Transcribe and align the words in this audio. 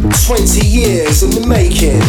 20 0.00 0.66
years 0.66 1.22
in 1.22 1.30
the 1.30 1.46
making. 1.46 2.00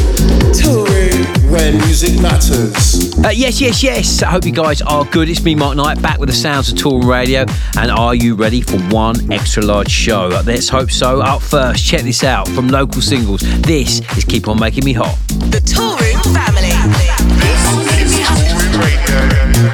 Toolroom 0.54 1.52
where 1.52 1.74
music 1.74 2.22
matters. 2.22 3.14
Uh, 3.24 3.30
yes, 3.30 3.60
yes, 3.60 3.84
yes. 3.84 4.24
I 4.24 4.32
hope 4.32 4.46
you 4.46 4.54
guys 4.54 4.82
are 4.82 5.04
good. 5.06 5.28
It's 5.28 5.44
me, 5.44 5.56
Mark 5.56 5.76
Knight, 5.76 6.02
back 6.02 6.18
with 6.18 6.30
the 6.30 6.36
sounds 6.36 6.72
of 6.72 6.78
Toolroom 6.78 7.06
Radio. 7.06 7.46
And 7.78 7.92
are 7.92 8.16
you 8.16 8.36
ready 8.36 8.62
for 8.62 8.80
one 8.84 9.32
extra 9.32 9.62
large 9.64 9.90
show? 9.92 10.28
Let's 10.46 10.70
hope 10.70 10.90
so. 10.90 11.22
Up 11.22 11.42
first, 11.42 11.86
check 11.86 12.02
this 12.04 12.24
out 12.24 12.48
from 12.48 12.70
local 12.70 13.02
singles. 13.02 13.42
This 13.62 14.00
is 14.18 14.24
Keep 14.24 14.48
On 14.48 14.58
Making 14.58 14.86
Me 14.86 14.94
Hot. 14.94 15.18
The 15.28 15.60
Toolroom 15.60 16.18
Family. 16.34 16.72
This 17.42 17.72
is 17.74 17.76
Toolroom 17.76 17.78
Radio. 17.78 17.81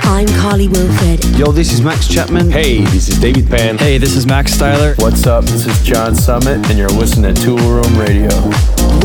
I'm 0.03 0.27
Carly 0.39 0.67
Wilford. 0.67 1.23
Yo, 1.37 1.51
this 1.51 1.71
is 1.71 1.81
Max 1.81 2.07
Chapman. 2.07 2.49
Hey, 2.49 2.81
this 2.85 3.09
is 3.09 3.19
David 3.19 3.49
Pan. 3.49 3.77
Hey, 3.77 3.97
this 3.97 4.15
is 4.15 4.25
Max 4.25 4.55
Styler. 4.55 4.95
What's 5.01 5.25
up? 5.27 5.45
This 5.45 5.65
is 5.65 5.81
John 5.83 6.15
Summit, 6.15 6.65
and 6.69 6.77
you're 6.77 6.89
listening 6.89 7.33
to 7.35 7.41
Toolroom 7.41 7.97
Radio. 7.99 8.29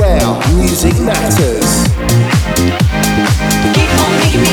Where 0.00 0.24
music 0.54 0.94
matters. 1.00 1.88
Keep 3.74 3.90
on 4.00 4.12
making 4.20 4.40
me 4.40 4.48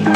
hot. 0.00 0.13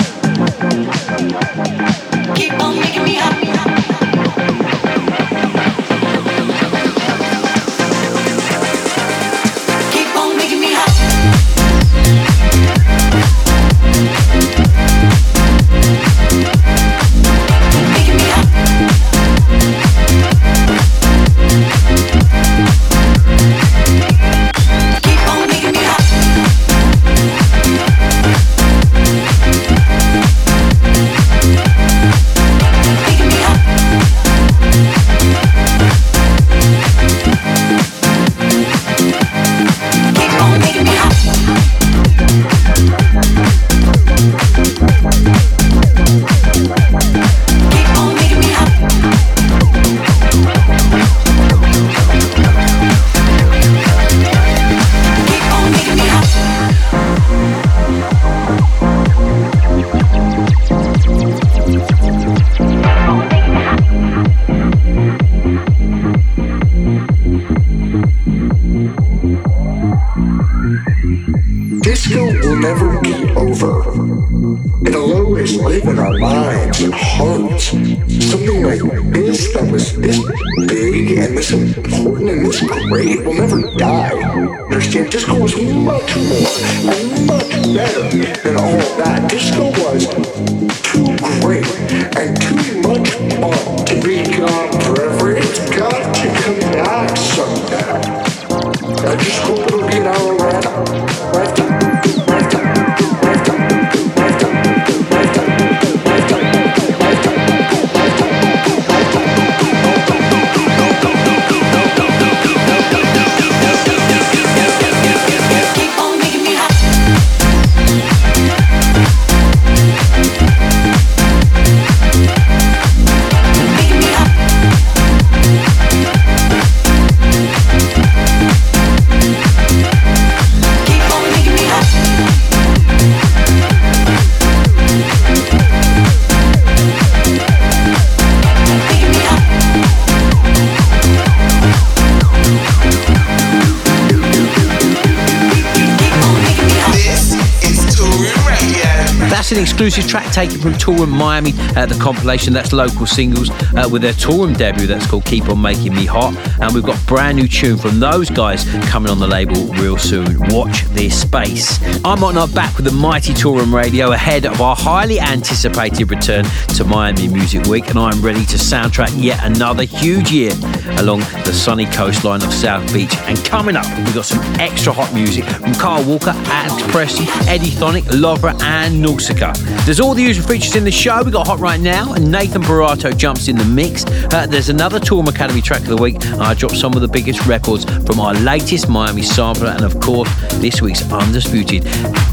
Taken 150.32 150.60
from 150.60 150.72
Toolroom 150.74 151.08
Miami, 151.08 151.52
uh, 151.76 151.86
the 151.86 151.98
compilation 152.00 152.52
that's 152.52 152.72
local 152.72 153.06
singles 153.06 153.50
uh, 153.50 153.88
with 153.90 154.02
their 154.02 154.12
Toolroom 154.12 154.56
debut 154.56 154.86
that's 154.86 155.06
called 155.06 155.24
Keep 155.24 155.48
On 155.48 155.60
Making 155.60 155.94
Me 155.94 156.06
Hot. 156.06 156.36
And 156.60 156.72
we've 156.74 156.84
got 156.84 157.04
brand 157.06 157.36
new 157.36 157.48
tune 157.48 157.76
from 157.76 157.98
those 157.98 158.30
guys 158.30 158.64
coming 158.88 159.10
on 159.10 159.18
the 159.18 159.26
label 159.26 159.64
real 159.74 159.98
soon. 159.98 160.38
Watch 160.50 160.84
this 160.86 161.20
space. 161.20 161.78
I'm 162.04 162.20
not 162.20 162.54
back 162.54 162.76
with 162.76 162.84
the 162.84 162.92
mighty 162.92 163.32
Toolroom 163.32 163.72
Radio 163.72 164.12
ahead 164.12 164.44
of 164.44 164.60
our 164.60 164.76
highly 164.76 165.18
anticipated 165.18 166.10
return 166.10 166.44
to 166.76 166.84
Miami 166.84 167.28
Music 167.28 167.66
Week, 167.66 167.88
and 167.88 167.98
I'm 167.98 168.20
ready 168.22 168.44
to 168.46 168.56
soundtrack 168.56 169.10
yet 169.16 169.42
another 169.44 169.84
huge 169.84 170.30
year 170.30 170.52
along 170.98 171.20
the 171.44 171.52
sunny 171.52 171.86
coastline 171.86 172.42
of 172.42 172.52
South 172.52 172.92
Beach. 172.92 173.14
And 173.22 173.42
coming 173.44 173.76
up, 173.76 173.86
we've 173.98 174.14
got 174.14 174.24
some 174.24 174.42
extra 174.60 174.92
hot 174.92 175.12
music 175.14 175.44
from 175.44 175.74
Kyle 175.74 176.04
Walker, 176.04 176.32
Alex 176.34 176.82
Preston, 176.92 177.26
Eddie 177.48 177.70
Thoneick, 177.70 178.04
Lovra, 178.04 178.60
and 178.62 179.04
Nausica. 179.04 179.56
There's 179.84 180.00
all 180.00 180.14
the 180.14 180.27
usual 180.28 180.46
features 180.46 180.76
in 180.76 180.84
the 180.84 180.90
show. 180.90 181.22
We 181.22 181.30
got 181.30 181.46
Hot 181.46 181.58
Right 181.58 181.80
Now, 181.80 182.12
and 182.12 182.30
Nathan 182.30 182.60
Barato 182.60 183.16
jumps 183.16 183.48
in 183.48 183.56
the 183.56 183.64
mix. 183.64 184.04
Uh, 184.34 184.46
there's 184.46 184.68
another 184.68 185.00
Toolroom 185.00 185.26
Academy 185.26 185.62
track 185.62 185.80
of 185.80 185.86
the 185.86 185.96
week. 185.96 186.22
I 186.38 186.52
dropped 186.52 186.76
some 186.76 186.92
of 186.92 187.00
the 187.00 187.08
biggest 187.08 187.46
records 187.46 187.86
from 188.04 188.20
our 188.20 188.34
latest 188.34 188.90
Miami 188.90 189.22
sampler, 189.22 189.68
and 189.68 189.82
of 189.82 189.98
course, 190.00 190.28
this 190.56 190.82
week's 190.82 191.10
undisputed 191.10 191.84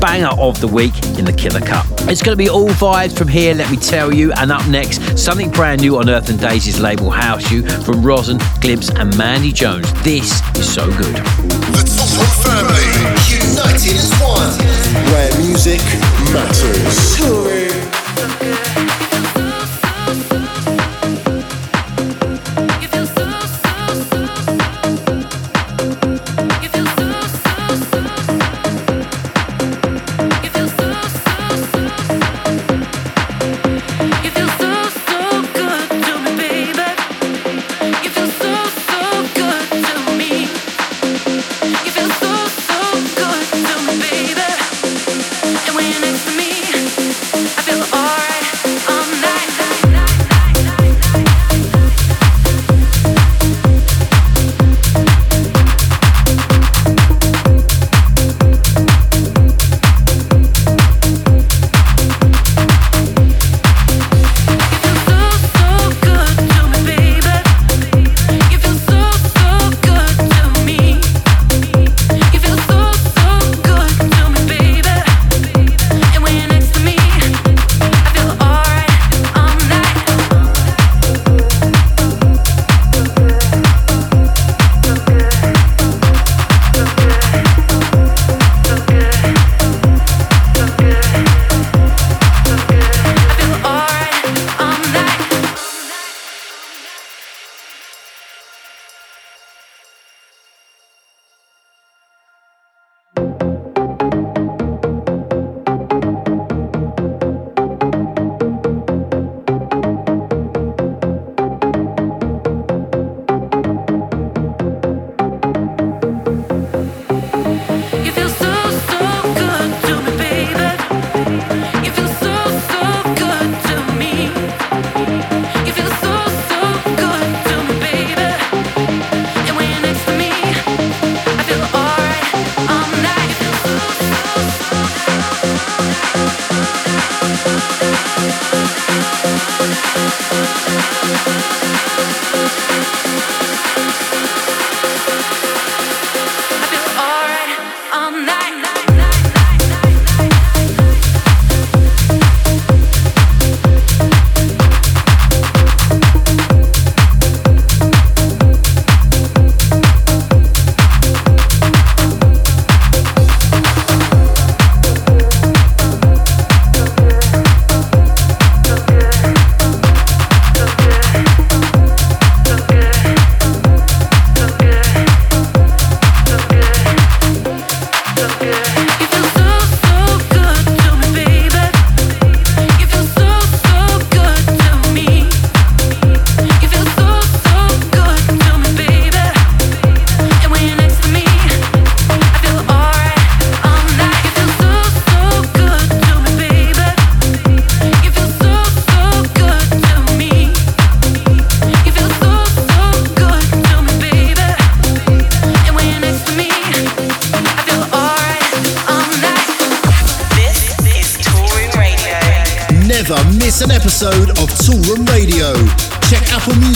banger 0.01 0.35
of 0.37 0.59
the 0.59 0.67
week 0.67 0.93
in 1.17 1.23
the 1.23 1.31
Killer 1.31 1.61
Cut. 1.61 1.85
It's 2.09 2.21
going 2.21 2.37
to 2.37 2.43
be 2.43 2.49
all 2.49 2.67
vibes 2.67 3.17
from 3.17 3.29
here, 3.29 3.55
let 3.55 3.71
me 3.71 3.77
tell 3.77 4.13
you. 4.13 4.33
And 4.33 4.51
up 4.51 4.67
next, 4.67 5.17
something 5.17 5.49
brand 5.49 5.79
new 5.79 5.97
on 5.97 6.09
Earth 6.09 6.29
and 6.29 6.37
Daisy's 6.37 6.81
label 6.81 7.09
HouseU 7.11 7.85
from 7.85 8.01
Rozzen, 8.01 8.41
Glimpse, 8.59 8.89
and 8.89 9.17
Mandy 9.17 9.53
Jones. 9.53 9.89
This 10.03 10.41
is 10.57 10.73
so 10.73 10.85
good. 10.85 11.15
The 11.15 11.85
Toolroom 11.87 12.43
family, 12.43 12.91
united 13.31 13.95
as 13.95 14.11
one. 14.19 14.51
Where 15.13 15.37
music 15.37 15.79
matters. 16.33 17.15
Toolroom. 17.15 17.84
You 18.45 18.84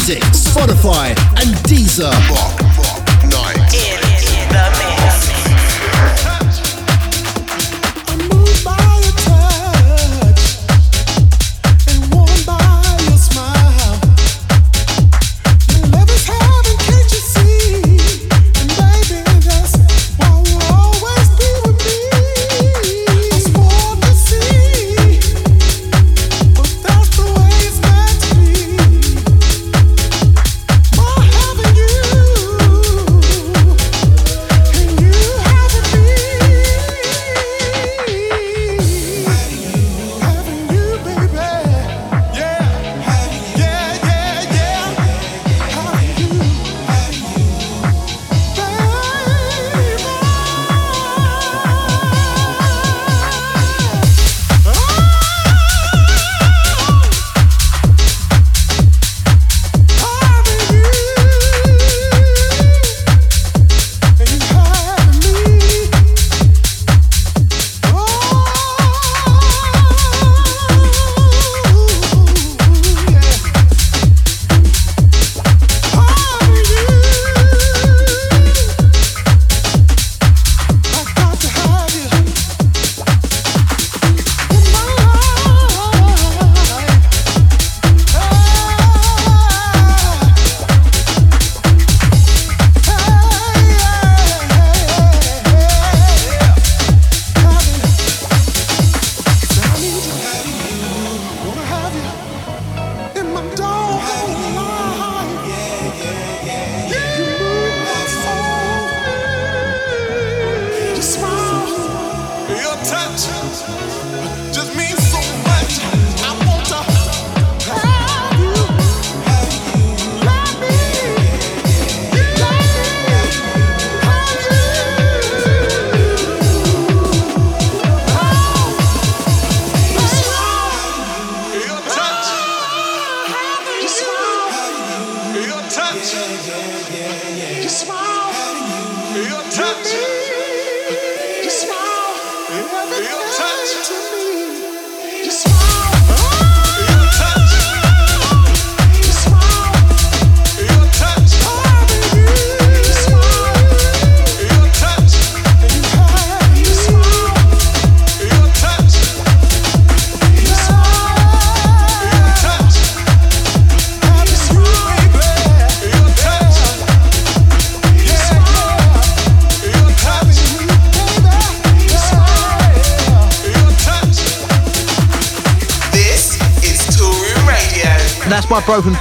Music, 0.09 0.23
Spotify, 0.33 1.09
and 1.37 1.55
Deezer. 1.67 2.68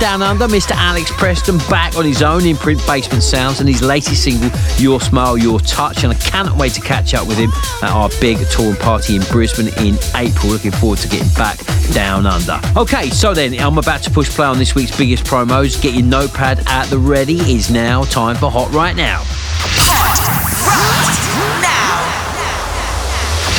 Down 0.08 0.22
Under, 0.22 0.48
Mr. 0.48 0.70
Alex 0.70 1.12
Preston, 1.18 1.58
back 1.68 1.94
on 1.94 2.06
his 2.06 2.22
own 2.22 2.46
imprint 2.46 2.80
Basement 2.86 3.22
Sounds 3.22 3.60
and 3.60 3.68
his 3.68 3.82
latest 3.82 4.24
single, 4.24 4.48
Your 4.78 5.02
Smile, 5.02 5.36
Your 5.36 5.60
Touch. 5.60 6.02
And 6.02 6.10
I 6.10 6.16
cannot 6.16 6.56
wait 6.56 6.72
to 6.72 6.80
catch 6.80 7.12
up 7.12 7.28
with 7.28 7.36
him 7.36 7.50
at 7.82 7.90
our 7.90 8.08
big 8.18 8.38
tour 8.48 8.70
and 8.70 8.78
party 8.78 9.16
in 9.16 9.22
Brisbane 9.30 9.68
in 9.84 9.98
April. 10.16 10.50
Looking 10.50 10.70
forward 10.70 11.00
to 11.00 11.08
getting 11.08 11.28
back 11.34 11.58
down 11.92 12.24
under. 12.24 12.58
Okay, 12.74 13.10
so 13.10 13.34
then 13.34 13.52
I'm 13.60 13.76
about 13.76 14.02
to 14.04 14.10
push 14.10 14.30
play 14.30 14.46
on 14.46 14.56
this 14.56 14.74
week's 14.74 14.96
biggest 14.96 15.24
promos. 15.24 15.78
Get 15.82 15.92
your 15.92 16.06
notepad 16.06 16.62
at 16.68 16.86
the 16.86 16.98
ready. 16.98 17.36
Is 17.40 17.70
now 17.70 18.04
time 18.04 18.36
for 18.36 18.50
Hot 18.50 18.72
Right 18.72 18.96
Now. 18.96 19.20
Hot 19.26 20.24
right 20.64 21.60
now. 21.60 22.00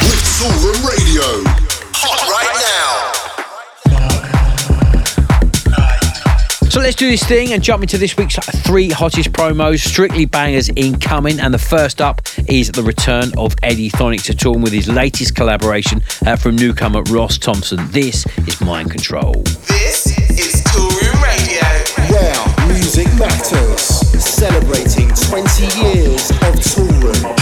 With 0.09 0.23
Toolroom 0.41 1.45
Radio. 1.45 1.58
So 6.79 6.83
let's 6.83 6.95
do 6.95 7.11
this 7.11 7.25
thing 7.25 7.51
and 7.51 7.61
jump 7.61 7.83
into 7.83 7.97
this 7.97 8.15
week's 8.15 8.37
three 8.63 8.89
hottest 8.89 9.33
promos, 9.33 9.85
strictly 9.85 10.23
bangers 10.23 10.69
incoming. 10.77 11.37
And 11.41 11.53
the 11.53 11.59
first 11.59 11.99
up 11.99 12.21
is 12.47 12.71
the 12.71 12.83
return 12.83 13.37
of 13.37 13.53
Eddie 13.63 13.89
Thoneick 13.89 14.23
to 14.27 14.33
Toolroom 14.33 14.63
with 14.63 14.71
his 14.71 14.87
latest 14.87 15.35
collaboration 15.35 16.01
uh, 16.25 16.37
from 16.37 16.55
newcomer 16.55 17.03
Ross 17.09 17.37
Thomson. 17.37 17.79
This 17.91 18.25
is 18.47 18.61
Mind 18.61 18.91
Control. 18.91 19.33
This 19.67 20.17
is 20.29 20.63
Toolroom 20.67 21.21
Radio. 21.21 21.67
Where 22.13 22.67
music 22.73 23.07
matters. 23.19 23.81
Celebrating 24.17 25.09
20 25.09 25.63
years 25.81 26.31
of 26.31 26.55
Toolroom. 26.63 27.35
That's 27.35 27.38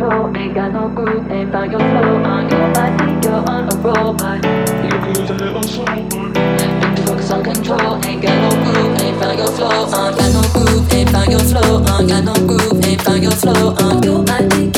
control. 0.00 0.36
Ain't 0.36 0.54
got 0.54 0.72
no 0.72 0.88
groove, 0.88 1.30
ain't 1.30 1.52
found 1.52 1.72
your 1.72 1.80
flow. 1.80 2.22
On 2.24 2.48
your 2.50 2.72
body, 2.72 3.26
you're 3.26 3.48
on 3.48 3.70
a 3.70 3.76
roll, 3.76 4.14
but 4.14 4.42
you 4.44 4.90
cruise 5.04 5.30
a 5.30 5.34
little 5.34 5.62
slow. 5.62 5.94
Need 5.94 6.96
to 6.96 7.02
focus 7.06 7.30
on 7.30 7.44
control. 7.44 8.04
Ain't 8.06 8.22
got 8.22 8.36
no 8.40 8.72
groove, 8.72 9.00
ain't 9.00 9.20
found 9.20 9.38
your 9.38 9.52
flow. 9.52 9.68
On 9.68 10.16
got 10.16 10.32
no 10.32 10.42
groove, 10.52 10.94
ain't 10.94 11.10
found 11.10 11.30
your 11.30 11.40
flow. 11.40 11.84
On 11.84 12.06
got 12.06 12.24
no 12.24 12.34
groove, 12.46 12.84
ain't 12.86 13.02
found 13.02 13.22
your 13.22 13.32
flow. 13.32 13.74
On 13.80 14.02
your 14.02 14.24
body. 14.24 14.69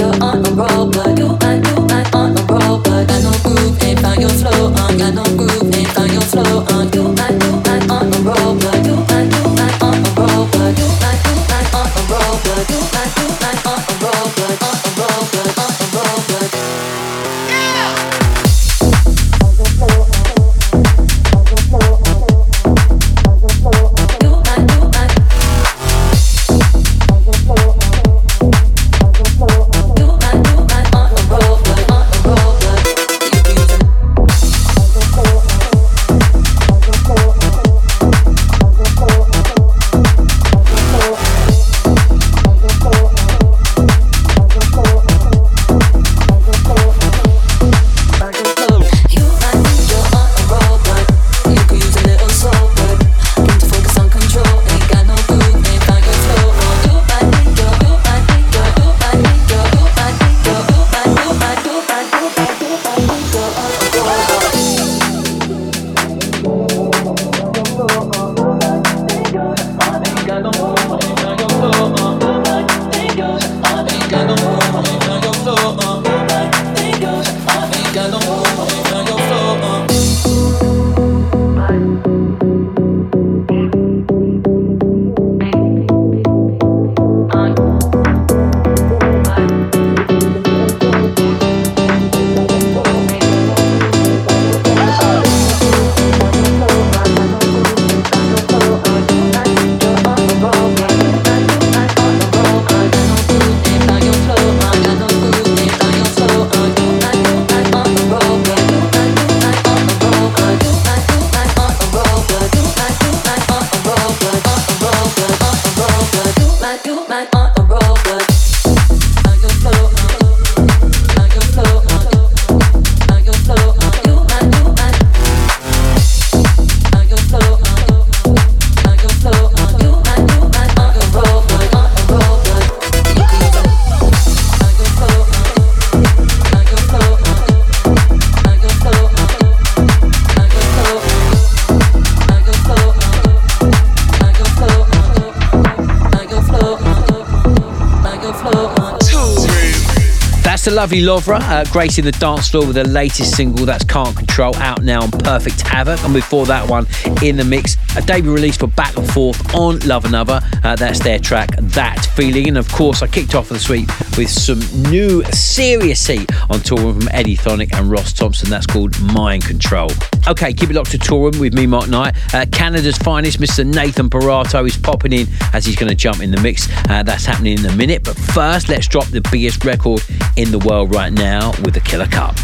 Lovely 150.92 151.32
Lovra, 151.32 151.40
uh, 151.40 151.64
gracing 151.72 152.04
the 152.04 152.12
dance 152.12 152.50
floor 152.50 152.66
with 152.66 152.74
the 152.74 152.86
latest 152.86 153.34
single 153.34 153.64
that's 153.64 153.82
Can't 153.84 154.14
Control, 154.14 154.54
out 154.56 154.82
now 154.82 155.00
on 155.02 155.10
Perfect 155.10 155.62
Havoc. 155.62 156.02
And 156.04 156.12
before 156.12 156.44
that 156.46 156.68
one, 156.68 156.86
in 157.22 157.36
the 157.36 157.44
mix, 157.44 157.78
a 157.96 158.02
debut 158.02 158.30
release 158.30 158.58
for 158.58 158.66
Back 158.66 158.98
N 158.98 159.06
Fourth 159.06 159.54
on 159.54 159.78
Love 159.80 160.04
& 160.04 160.14
Other. 160.14 160.40
Uh, 160.62 160.76
that's 160.76 160.98
their 160.98 161.18
track, 161.18 161.56
That 161.56 162.04
Feeling. 162.14 162.48
And 162.48 162.58
of 162.58 162.70
course, 162.70 163.00
I 163.00 163.06
kicked 163.06 163.34
off 163.34 163.48
the 163.48 163.66
week 163.70 163.88
with 164.18 164.28
some 164.28 164.60
new 164.90 165.24
serious 165.32 166.06
heat 166.06 166.30
on 166.50 166.58
Toolroom 166.58 167.00
from 167.00 167.08
Eddie 167.12 167.36
Thoneick 167.36 167.72
and 167.72 167.90
Ross 167.90 168.12
Thomson. 168.12 168.50
That's 168.50 168.66
called 168.66 169.00
Mind 169.00 169.44
Control. 169.44 169.90
Okay, 170.28 170.52
keep 170.52 170.68
it 170.68 170.74
locked 170.74 170.90
to 170.90 170.98
Toolroom 170.98 171.40
with 171.40 171.54
me, 171.54 171.66
Mark 171.66 171.88
Knight. 171.88 172.16
Uh, 172.34 172.44
Canada's 172.52 172.98
finest, 172.98 173.40
Mr. 173.40 173.64
Nathan 173.64 174.10
Barato, 174.10 174.66
is 174.66 174.76
popping 174.76 175.14
in 175.14 175.26
as 175.54 175.64
he's 175.64 175.76
going 175.76 175.88
to 175.88 175.96
jump 175.96 176.20
in 176.20 176.30
the 176.30 176.40
mix. 176.42 176.68
Uh, 176.90 177.02
that's 177.02 177.24
happening 177.24 177.58
in 177.58 177.64
a 177.64 177.76
minute. 177.76 178.04
But 178.04 178.16
first, 178.16 178.68
let's 178.68 178.86
drop 178.86 179.06
the 179.06 179.22
biggest 179.32 179.64
record 179.64 180.02
in 180.36 180.50
the 180.50 180.58
world 180.58 180.94
right 180.94 181.12
now 181.12 181.50
with 181.62 181.74
the 181.74 181.80
Killer 181.80 182.06
Cut. 182.06 182.34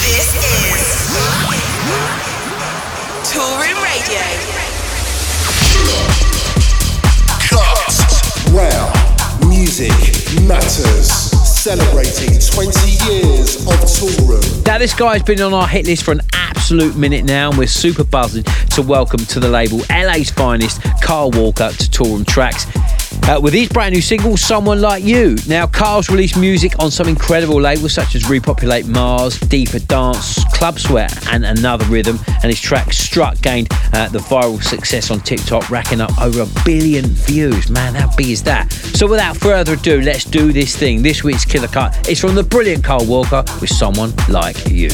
This 0.00 0.34
is 0.34 1.04
Toolroom 3.28 3.82
Radio. 3.82 4.20
Wow, 8.54 8.92
music 9.48 9.90
matters. 10.46 11.08
Celebrating 11.64 12.38
20 12.38 12.90
years 13.10 13.56
of 13.66 13.74
Toolroom. 13.84 14.66
Now, 14.66 14.78
this 14.78 14.92
guy's 14.92 15.22
been 15.22 15.40
on 15.40 15.54
our 15.54 15.66
hit 15.66 15.86
list 15.86 16.04
for 16.04 16.12
an 16.12 16.20
absolute 16.34 16.94
minute 16.96 17.24
now, 17.24 17.48
and 17.50 17.58
we're 17.58 17.66
super 17.66 18.04
buzzing 18.04 18.44
to 18.70 18.82
welcome 18.82 19.20
to 19.20 19.40
the 19.40 19.48
label 19.48 19.78
LA's 19.90 20.30
finest, 20.30 20.82
Kyle 21.02 21.30
Walker, 21.30 21.70
to 21.70 21.90
Toolroom 21.90 22.24
Trax. 22.24 22.66
Uh, 23.26 23.40
with 23.40 23.54
his 23.54 23.70
brand 23.70 23.94
new 23.94 24.02
single, 24.02 24.36
Someone 24.36 24.82
Like 24.82 25.02
You. 25.02 25.36
Now, 25.48 25.66
Kyle's 25.66 26.10
released 26.10 26.36
music 26.36 26.78
on 26.78 26.90
some 26.90 27.08
incredible 27.08 27.58
labels 27.58 27.94
such 27.94 28.14
as 28.14 28.28
Repopulate 28.28 28.86
Mars, 28.86 29.40
Deeper 29.40 29.78
Dance, 29.78 30.44
Club 30.52 30.78
Sweat, 30.78 31.26
and 31.28 31.44
Another 31.46 31.86
Rhythm. 31.86 32.18
And 32.26 32.44
his 32.44 32.60
track 32.60 32.92
Struck 32.92 33.40
gained 33.40 33.68
uh, 33.94 34.10
the 34.10 34.18
viral 34.18 34.62
success 34.62 35.10
on 35.10 35.20
TikTok, 35.20 35.70
racking 35.70 36.02
up 36.02 36.20
over 36.20 36.42
a 36.42 36.64
billion 36.66 37.06
views. 37.06 37.70
Man, 37.70 37.94
how 37.94 38.14
big 38.14 38.28
is 38.28 38.42
that? 38.42 38.70
So, 38.72 39.06
without 39.06 39.38
further 39.38 39.72
ado, 39.72 40.02
let's 40.02 40.24
do 40.24 40.52
this 40.52 40.76
thing. 40.76 41.02
This 41.02 41.24
week's 41.24 41.46
Killer 41.46 41.68
Cut 41.68 42.08
is 42.08 42.20
from 42.20 42.34
the 42.34 42.42
brilliant 42.44 42.84
Kyle 42.84 43.06
Walker 43.06 43.42
with 43.58 43.70
Someone 43.70 44.12
Like 44.28 44.68
You. 44.68 44.90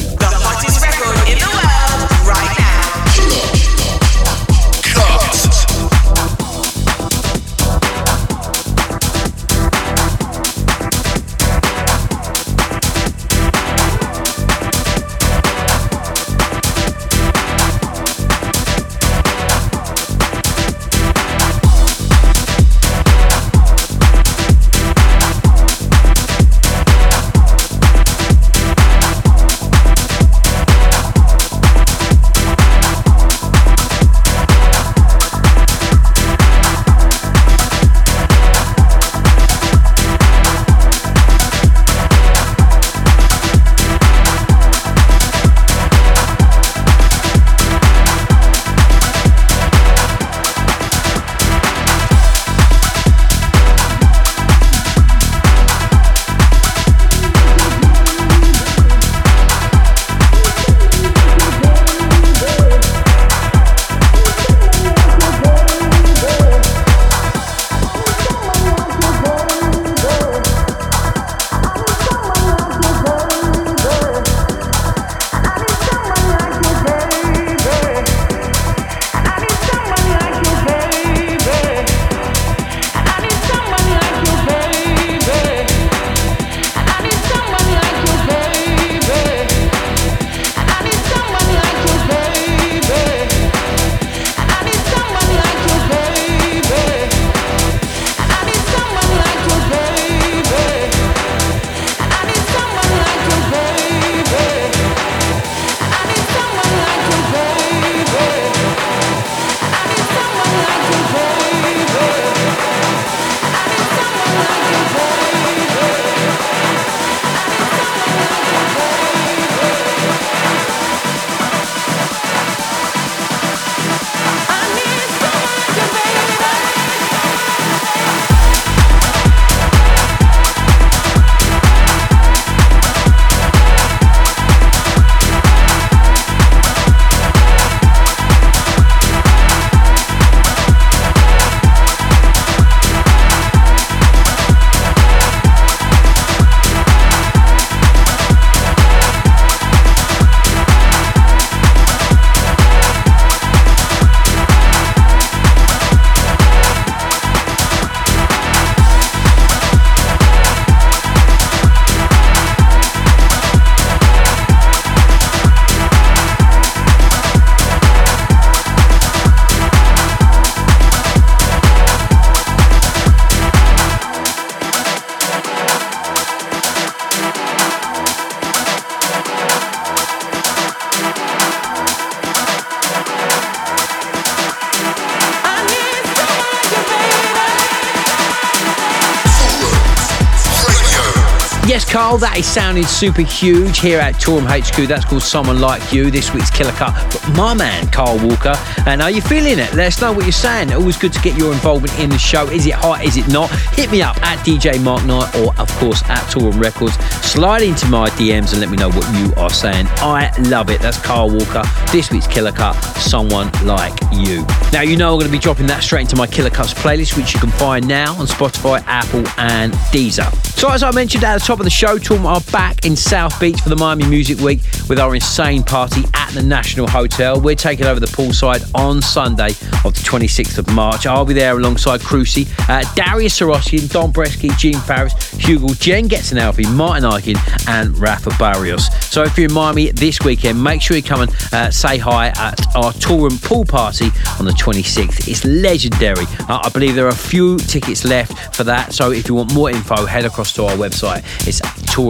Yes, 192.21 192.30
Is 192.41 192.47
sounding 192.47 192.85
super 192.85 193.21
huge 193.21 193.79
here 193.79 193.99
at 193.99 194.15
Toolroom 194.15 194.47
HQ. 194.47 194.87
That's 194.87 195.05
called 195.05 195.21
Someone 195.21 195.61
Like 195.61 195.93
You, 195.93 196.09
this 196.09 196.33
week's 196.33 196.49
Killer 196.49 196.71
Cut. 196.71 196.91
But 197.13 197.37
my 197.37 197.53
man, 197.53 197.87
Kyle 197.91 198.17
Walker, 198.27 198.55
and 198.87 198.99
are 198.99 199.11
you 199.11 199.21
feeling 199.21 199.59
it? 199.59 199.71
Let 199.75 199.87
us 199.87 200.01
know 200.01 200.11
what 200.11 200.25
you're 200.25 200.31
saying. 200.31 200.73
Always 200.73 200.97
good 200.97 201.13
to 201.13 201.21
get 201.21 201.37
your 201.37 201.53
involvement 201.53 201.99
in 201.99 202.09
the 202.09 202.17
show. 202.17 202.47
Is 202.47 202.65
it 202.65 202.73
hot? 202.73 203.05
Is 203.05 203.15
it 203.15 203.27
not? 203.27 203.51
Hit 203.75 203.91
me 203.91 204.01
up 204.01 204.17
at 204.23 204.43
DJ 204.43 204.81
Mark 204.83 205.05
Knight 205.05 205.35
or, 205.35 205.53
of 205.59 205.69
course, 205.73 206.01
at 206.05 206.23
Toolroom 206.31 206.59
Records. 206.59 206.95
Slide 207.23 207.61
into 207.61 207.85
my 207.89 208.09
DMs 208.11 208.53
and 208.53 208.59
let 208.59 208.71
me 208.71 208.77
know 208.77 208.89
what 208.89 209.07
you 209.19 209.31
are 209.35 209.51
saying. 209.51 209.85
I 209.97 210.35
love 210.49 210.71
it. 210.71 210.81
That's 210.81 210.99
Kyle 210.99 211.29
Walker. 211.29 211.61
This 211.91 212.09
week's 212.09 212.25
Killer 212.25 212.51
Cut, 212.51 212.73
Someone 212.97 213.51
Like 213.63 213.93
You. 214.13 214.43
Now, 214.73 214.81
you 214.81 214.97
know 214.97 215.13
I'm 215.13 215.19
going 215.19 215.27
to 215.27 215.31
be 215.31 215.37
dropping 215.37 215.67
that 215.67 215.83
straight 215.83 216.01
into 216.01 216.15
my 216.15 216.25
Killer 216.25 216.49
Cuts 216.49 216.73
playlist, 216.73 217.15
which 217.15 217.35
you 217.35 217.39
can 217.39 217.51
find 217.51 217.87
now 217.87 218.15
on 218.15 218.25
Spotify, 218.25 218.83
Apple, 218.87 219.27
and 219.37 219.73
Deezer. 219.93 220.33
So, 220.57 220.69
as 220.69 220.81
I 220.81 220.91
mentioned 220.91 221.23
at 221.23 221.39
the 221.39 221.45
top 221.45 221.59
of 221.59 221.65
the 221.65 221.69
show, 221.69 221.99
Toolroom 221.99 222.30
are 222.31 222.39
back 222.49 222.85
in 222.85 222.95
South 222.95 223.37
Beach 223.41 223.59
for 223.59 223.67
the 223.67 223.75
Miami 223.75 224.07
Music 224.07 224.39
Week 224.39 224.61
with 224.87 224.99
our 224.99 225.13
insane 225.13 225.63
party 225.63 226.03
at 226.13 226.31
the 226.33 226.41
National 226.41 226.87
Hotel. 226.87 227.41
We're 227.41 227.55
taking 227.55 227.85
over 227.85 227.99
the 227.99 228.05
poolside 228.05 228.63
on 228.73 229.01
Sunday 229.01 229.49
of 229.83 229.93
the 229.93 230.01
26th 230.05 230.57
of 230.57 230.73
March. 230.73 231.05
I'll 231.05 231.25
be 231.25 231.33
there 231.33 231.57
alongside 231.57 231.99
Crusy, 231.99 232.47
uh, 232.69 232.89
Darius 232.95 233.37
Syrossian, 233.37 233.91
Don 233.91 234.13
Bresky, 234.13 234.57
Gene 234.57 234.79
Farris, 234.79 235.13
Hugo, 235.31 235.73
Jen 235.73 236.07
Getson 236.07 236.37
Alfie, 236.37 236.65
Martin 236.67 237.03
Ikin, 237.03 237.37
and 237.67 237.97
Rafa 237.97 238.29
Barrios. 238.39 238.87
So 239.11 239.23
if 239.23 239.37
you're 239.37 239.49
in 239.49 239.53
Miami 239.53 239.91
this 239.91 240.21
weekend, 240.21 240.63
make 240.63 240.81
sure 240.81 240.95
you 240.95 241.03
come 241.03 241.23
and 241.23 241.31
uh, 241.51 241.69
say 241.69 241.97
hi 241.97 242.27
at 242.27 242.75
our 242.77 242.93
Toolroom 242.93 243.43
pool 243.43 243.65
party 243.65 244.05
on 244.39 244.45
the 244.45 244.51
26th. 244.51 245.27
It's 245.27 245.43
legendary. 245.43 246.25
Uh, 246.47 246.61
I 246.63 246.69
believe 246.69 246.95
there 246.95 247.07
are 247.07 247.09
a 247.09 247.13
few 247.13 247.57
tickets 247.57 248.05
left 248.05 248.55
for 248.55 248.63
that. 248.63 248.93
So 248.93 249.11
if 249.11 249.27
you 249.27 249.35
want 249.35 249.53
more 249.53 249.69
info, 249.69 250.05
head 250.05 250.23
across 250.23 250.53
to 250.53 250.63
our 250.63 250.77
website. 250.77 251.25
It's 251.45 251.59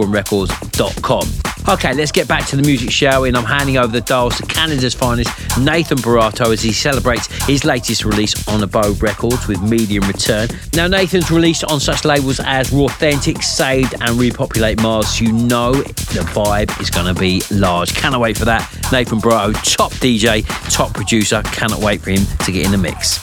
toolroomrecords.com. 0.02 1.28
Okay, 1.68 1.94
let's 1.94 2.10
get 2.10 2.26
back 2.26 2.44
to 2.46 2.56
the 2.56 2.62
music, 2.62 2.90
we? 3.20 3.28
And 3.28 3.36
I'm 3.36 3.44
handing 3.44 3.76
over 3.76 3.92
the 3.92 4.00
dials 4.00 4.36
to 4.38 4.46
Canada's 4.46 4.94
finest, 4.94 5.30
Nathan 5.58 5.98
Barato, 5.98 6.52
as 6.52 6.60
he 6.60 6.72
celebrates 6.72 7.26
his 7.46 7.64
latest 7.64 8.04
release 8.04 8.48
on 8.48 8.62
Abode 8.64 9.00
Records 9.00 9.46
with 9.46 9.62
Medium 9.62 10.04
Return. 10.08 10.48
Now, 10.74 10.88
Nathan's 10.88 11.30
released 11.30 11.62
on 11.64 11.78
such 11.78 12.04
labels 12.04 12.40
as 12.40 12.72
Authentic, 12.72 13.42
Saved, 13.42 13.94
and 14.00 14.18
Repopulate 14.18 14.82
Mars. 14.82 15.20
You 15.20 15.32
know 15.32 15.72
the 15.72 16.26
vibe 16.32 16.80
is 16.80 16.90
going 16.90 17.14
to 17.14 17.18
be 17.18 17.42
large. 17.52 17.94
Cannot 17.94 18.20
wait 18.20 18.36
for 18.36 18.44
that. 18.44 18.68
Nathan 18.90 19.20
Barato, 19.20 19.52
top 19.76 19.92
DJ, 19.92 20.44
top 20.68 20.92
producer. 20.94 21.42
Cannot 21.44 21.78
wait 21.78 22.00
for 22.00 22.10
him 22.10 22.24
to 22.44 22.50
get 22.50 22.66
in 22.66 22.72
the 22.72 22.78
mix. 22.78 23.22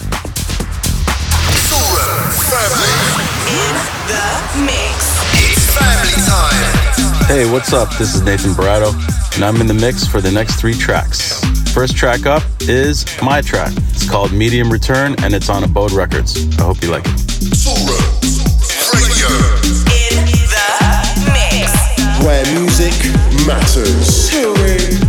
In 3.49 3.75
the 4.07 4.63
mix. 4.65 5.08
It's 5.79 6.27
family 6.27 6.27
time. 6.27 7.25
Hey, 7.27 7.51
what's 7.51 7.73
up? 7.73 7.89
This 7.97 8.15
is 8.15 8.21
Nathan 8.21 8.51
Barato, 8.51 8.93
and 9.35 9.45
I'm 9.45 9.61
in 9.61 9.67
the 9.67 9.73
mix 9.73 10.05
for 10.05 10.21
the 10.21 10.31
next 10.31 10.55
three 10.55 10.73
tracks. 10.73 11.39
First 11.73 11.95
track 11.95 12.25
up 12.25 12.43
is 12.61 13.05
my 13.21 13.41
track. 13.41 13.71
It's 13.89 14.09
called 14.09 14.31
Medium 14.31 14.71
Return, 14.71 15.15
and 15.23 15.33
it's 15.33 15.49
on 15.49 15.63
Abode 15.63 15.91
Records. 15.91 16.47
I 16.57 16.63
hope 16.63 16.81
you 16.81 16.89
like 16.89 17.05
it. 17.05 17.13
Radio. 18.93 19.29
In 19.95 20.25
the 20.49 20.67
mix. 21.33 21.71
Where 22.25 22.45
music 22.53 22.93
matters. 23.45 24.33
in 24.33 25.08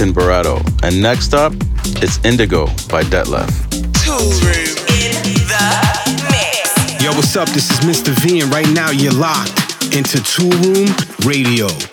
mix 0.00 0.16
Barato. 0.16 0.60
And 0.82 1.00
next 1.02 1.34
up, 1.34 1.52
it's 2.02 2.24
Indigo 2.24 2.66
by 2.88 3.02
Detlef. 3.02 3.50
Yo, 7.02 7.10
what's 7.12 7.36
up? 7.36 7.48
This 7.50 7.70
is 7.70 7.78
Mr. 7.80 8.12
V, 8.20 8.40
and 8.40 8.52
right 8.52 8.68
now 8.70 8.90
you're 8.90 9.12
locked 9.12 9.84
into 9.94 10.18
Toolroom 10.18 11.26
Radio. 11.26 11.89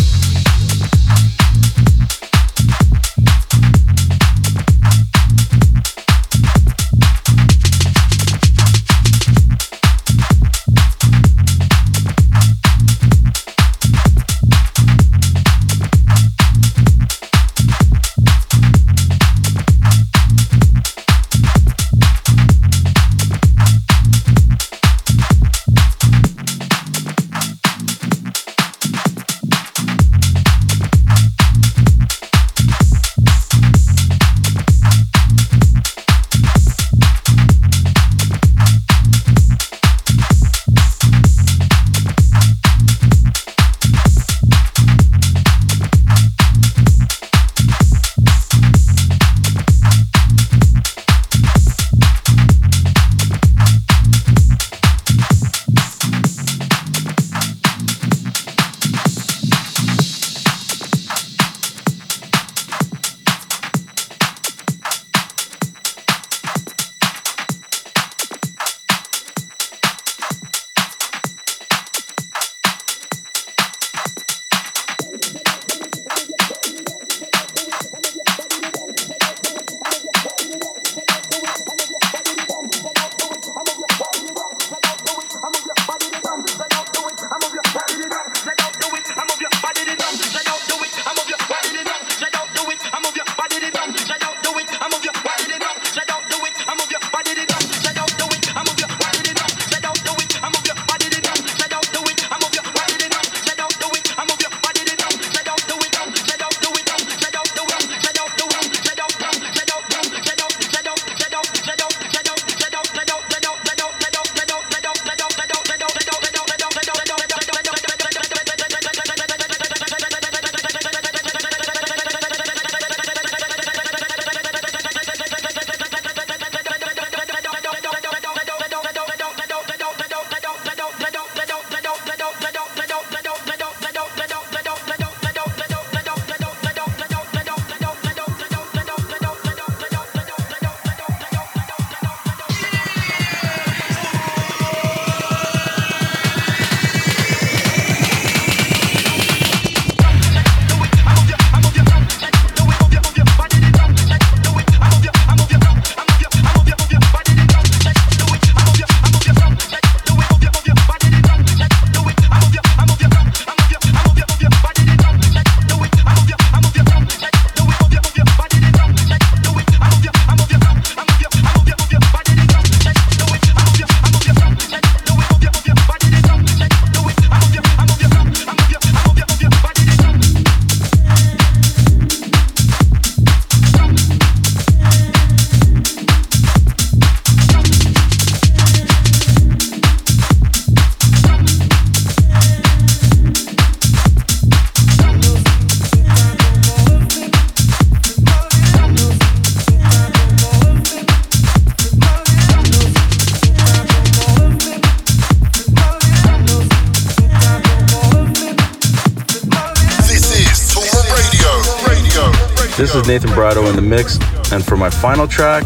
For 214.78 214.82
my 214.82 214.89
final 214.91 215.28
track, 215.28 215.63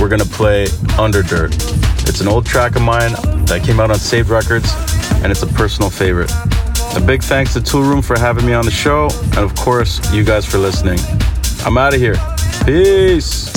we're 0.00 0.08
gonna 0.08 0.24
play 0.24 0.66
Under 0.98 1.22
Dirt. 1.22 1.54
It's 2.08 2.22
an 2.22 2.28
old 2.28 2.46
track 2.46 2.76
of 2.76 2.80
mine 2.80 3.12
that 3.44 3.60
came 3.62 3.78
out 3.78 3.90
on 3.90 3.98
Saved 3.98 4.30
Records, 4.30 4.72
and 5.22 5.30
it's 5.30 5.42
a 5.42 5.46
personal 5.48 5.90
favorite. 5.90 6.32
A 6.96 7.00
big 7.04 7.22
thanks 7.22 7.52
to 7.52 7.60
Toolroom 7.60 8.02
for 8.02 8.18
having 8.18 8.46
me 8.46 8.54
on 8.54 8.64
the 8.64 8.70
show, 8.70 9.10
and 9.36 9.40
of 9.40 9.54
course, 9.54 10.00
you 10.14 10.24
guys 10.24 10.46
for 10.46 10.56
listening. 10.56 10.98
I'm 11.66 11.76
out 11.76 11.92
of 11.92 12.00
here. 12.00 12.16
Peace. 12.64 13.52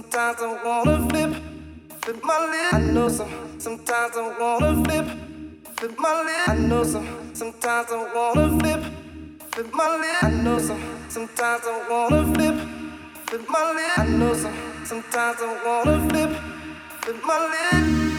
Sometimes 0.00 0.40
I 0.40 0.64
wanna 0.64 1.08
flip, 1.10 1.42
flip 2.00 2.24
my 2.24 2.38
lip. 2.50 2.72
I 2.72 2.80
know 2.80 3.08
some. 3.10 3.60
Sometimes 3.60 4.16
I 4.16 4.34
wanna 4.40 4.82
flip, 4.82 5.06
flip 5.76 5.98
my 5.98 6.22
lip. 6.22 6.48
I 6.48 6.54
know 6.54 6.84
some. 6.84 7.34
Sometimes 7.34 7.88
I 7.92 8.14
wanna 8.14 8.58
flip, 8.58 8.82
flip 9.52 9.74
my 9.74 9.96
lip. 9.98 10.22
I 10.22 10.30
know 10.30 10.58
some. 10.58 10.82
Sometimes 11.10 11.64
I 11.66 11.86
wanna 11.90 12.24
flip, 12.32 12.54
flip 13.26 13.46
my 13.50 13.72
lip. 13.72 13.98
I 13.98 14.06
know 14.06 14.32
some. 14.32 14.56
Sometimes 14.86 15.36
I 15.42 15.66
wanna 15.66 16.08
flip, 16.08 16.30
flip 17.02 17.22
my 17.22 17.38
lip. 17.52 18.09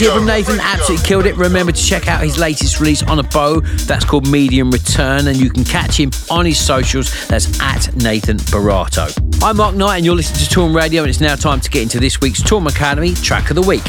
Radio. 0.00 0.14
Great 0.14 0.26
to 0.26 0.32
hear 0.32 0.44
from 0.44 0.56
Nathan. 0.56 0.60
Absolutely 0.60 1.06
killed 1.06 1.26
it. 1.26 1.36
Remember 1.36 1.72
to 1.72 1.82
check 1.82 2.08
out 2.08 2.22
his 2.22 2.38
latest 2.38 2.80
release 2.80 3.02
on 3.02 3.18
ABODE. 3.18 3.86
That's 3.86 4.04
called 4.04 4.28
Medium 4.28 4.70
Return, 4.70 5.28
and 5.28 5.36
you 5.36 5.50
can 5.50 5.64
catch 5.64 5.98
him 5.98 6.10
on 6.30 6.46
his 6.46 6.58
socials. 6.58 7.26
That's 7.28 7.60
at 7.60 7.94
Nathan 7.96 8.38
Barato. 8.38 9.10
I'm 9.42 9.56
Mark 9.56 9.74
Knight, 9.74 9.96
and 9.96 10.04
you're 10.04 10.14
listening 10.14 10.46
to 10.46 10.54
Toolroom 10.54 10.74
Radio, 10.74 11.02
and 11.02 11.10
it's 11.10 11.20
now 11.20 11.34
time 11.34 11.60
to 11.60 11.70
get 11.70 11.82
into 11.82 12.00
this 12.00 12.20
week's 12.20 12.42
Toolroom 12.42 12.68
Academy 12.68 13.14
track 13.14 13.50
of 13.50 13.56
the 13.56 13.62
week. 13.62 13.84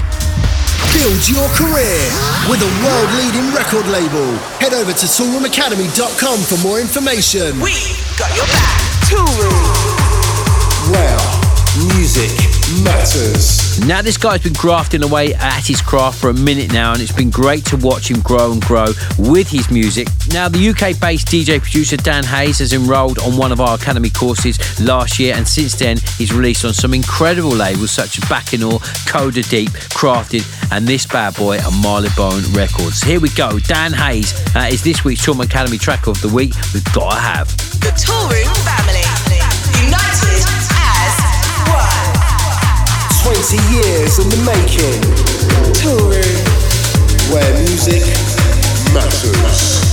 Build 0.93 1.29
your 1.29 1.47
career 1.55 2.03
with 2.49 2.61
a 2.61 2.71
world 2.83 3.11
leading 3.15 3.53
record 3.53 3.87
label. 3.87 4.35
Head 4.59 4.73
over 4.73 4.91
to 4.91 5.05
toolroomacademy.com 5.05 6.39
for 6.39 6.57
more 6.67 6.79
information. 6.79 7.59
We 7.59 7.95
got 8.17 8.35
your 8.35 8.45
back. 8.47 8.81
Two 9.07 9.25
room. 9.41 9.61
Where 12.13 12.27
music 12.27 12.83
matters. 12.83 13.79
Now, 13.87 14.01
this 14.01 14.17
guy's 14.17 14.43
been 14.43 14.53
grafting 14.53 15.03
away 15.03 15.33
at 15.33 15.65
his 15.65 15.81
craft 15.81 16.19
for 16.19 16.29
a 16.29 16.33
minute 16.33 16.73
now, 16.73 16.93
and 16.93 17.01
it's 17.01 17.11
been 17.11 17.29
great 17.29 17.63
to 17.65 17.77
watch 17.77 18.09
him 18.09 18.19
grow 18.21 18.51
and 18.51 18.61
grow 18.61 18.87
with 19.17 19.49
his 19.49 19.69
music. 19.71 20.07
Now, 20.31 20.49
the 20.49 20.69
UK 20.69 20.99
based 20.99 21.27
DJ 21.27 21.61
producer 21.61 21.97
Dan 21.97 22.23
Hayes 22.23 22.59
has 22.59 22.73
enrolled 22.73 23.19
on 23.19 23.37
one 23.37 23.51
of 23.51 23.61
our 23.61 23.75
Academy 23.75 24.09
courses 24.09 24.57
last 24.81 25.19
year, 25.19 25.35
and 25.35 25.47
since 25.47 25.75
then, 25.75 25.97
he's 26.17 26.33
released 26.33 26.65
on 26.65 26.73
some 26.73 26.93
incredible 26.93 27.51
labels 27.51 27.91
such 27.91 28.17
as 28.17 28.27
Bacchanal, 28.27 28.79
Coda 29.07 29.41
Deep, 29.43 29.69
Crafted, 29.69 30.43
and 30.71 30.87
this 30.87 31.05
bad 31.05 31.35
boy 31.35 31.59
on 31.59 31.81
Marylebone 31.81 32.43
Records. 32.53 33.01
Here 33.01 33.19
we 33.19 33.29
go. 33.29 33.59
Dan 33.59 33.93
Hayes 33.93 34.33
uh, 34.55 34.69
is 34.71 34.83
this 34.83 35.03
week's 35.03 35.25
Toolroom 35.25 35.45
Academy 35.45 35.77
track 35.77 36.07
of 36.07 36.21
the 36.21 36.29
week. 36.29 36.53
We've 36.73 36.83
got 36.93 37.13
to 37.13 37.19
have. 37.19 37.47
The 37.79 37.91
Toolroom 37.95 38.55
family. 38.65 39.01
United 39.81 40.20
20 43.33 43.55
years 43.73 44.19
in 44.19 44.27
the 44.27 44.35
making. 44.43 45.01
Toolroom. 45.79 46.43
Where 47.31 47.53
music 47.63 48.03
matters. 48.93 49.90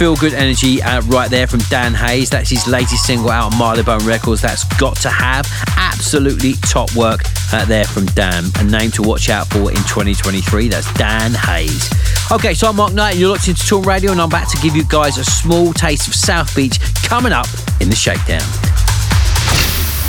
Feel 0.00 0.16
good 0.16 0.32
energy 0.32 0.82
uh, 0.82 1.02
right 1.12 1.28
there 1.28 1.46
from 1.46 1.60
Dan 1.68 1.92
Hayes. 1.92 2.30
That's 2.30 2.48
his 2.48 2.66
latest 2.66 3.04
single 3.04 3.28
out 3.28 3.52
on 3.52 3.58
Marylebone 3.58 4.02
Records. 4.06 4.40
That's 4.40 4.64
got 4.80 4.96
to 5.04 5.10
have 5.10 5.46
absolutely 5.76 6.54
top 6.54 6.88
work 6.96 7.20
uh, 7.52 7.66
there 7.66 7.84
from 7.84 8.06
Dan. 8.06 8.44
A 8.56 8.64
name 8.64 8.90
to 8.92 9.02
watch 9.02 9.28
out 9.28 9.48
for 9.48 9.68
in 9.68 9.76
2023. 9.84 10.68
That's 10.68 10.90
Dan 10.94 11.32
Hayes. 11.34 11.92
Okay, 12.32 12.54
so 12.54 12.70
I'm 12.70 12.76
Mark 12.76 12.94
Knight, 12.94 13.10
and 13.10 13.20
you're 13.20 13.28
locked 13.28 13.46
into 13.48 13.60
Toolroom 13.60 13.84
Radio, 13.84 14.10
and 14.10 14.22
I'm 14.22 14.28
about 14.28 14.48
to 14.48 14.56
give 14.62 14.74
you 14.74 14.84
guys 14.84 15.18
a 15.18 15.24
small 15.24 15.74
taste 15.74 16.08
of 16.08 16.14
South 16.14 16.56
Beach 16.56 16.80
coming 17.04 17.34
up 17.34 17.48
in 17.82 17.90
the 17.90 17.94
Shakedown. 17.94 18.40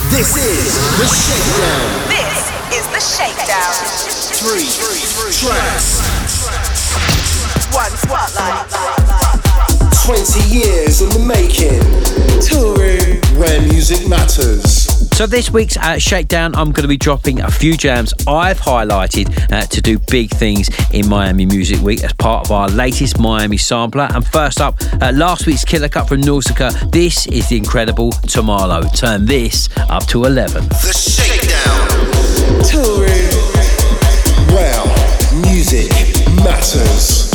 This 0.07 0.39
is 0.39 0.71
the 1.03 1.07
Shakedown. 1.11 2.07
This 2.07 2.47
is 2.79 2.87
the 2.95 3.01
Shakedown. 3.03 3.75
Three 4.39 4.71
tracks, 5.35 5.99
One 7.75 7.91
spotlight. 7.91 8.80
20 10.11 10.53
years 10.53 11.01
in 11.01 11.07
the 11.11 11.25
making. 11.25 11.79
Toolroom, 12.43 13.39
where 13.39 13.61
music 13.61 14.05
matters. 14.09 15.07
So 15.15 15.25
this 15.25 15.51
week's 15.51 15.77
uh, 15.77 15.97
Shakedown, 15.99 16.53
I'm 16.53 16.73
going 16.73 16.81
to 16.81 16.89
be 16.89 16.97
dropping 16.97 17.39
a 17.39 17.49
few 17.49 17.77
jams 17.77 18.13
I've 18.27 18.59
highlighted 18.59 19.49
uh, 19.53 19.61
to 19.67 19.81
do 19.81 19.99
big 20.11 20.29
things 20.29 20.69
in 20.91 21.07
Miami 21.07 21.45
Music 21.45 21.79
Week 21.79 22.03
as 22.03 22.11
part 22.11 22.45
of 22.45 22.51
our 22.51 22.67
latest 22.67 23.19
Miami 23.19 23.55
sampler. 23.55 24.09
And 24.13 24.27
first 24.27 24.59
up, 24.59 24.75
uh, 25.01 25.13
last 25.15 25.47
week's 25.47 25.63
Killer 25.63 25.87
Cut 25.87 26.09
from 26.09 26.19
Nausica. 26.19 26.91
This 26.91 27.25
is 27.27 27.47
the 27.47 27.55
incredible 27.55 28.11
Tomalo. 28.11 28.93
Turn 28.93 29.25
this 29.25 29.69
up 29.77 30.07
to 30.07 30.25
11. 30.25 30.67
The 30.67 30.91
Shakedown. 30.91 31.87
Toolroom, 32.67 33.31
where 34.51 35.41
music 35.41 35.89
matters. 36.43 37.30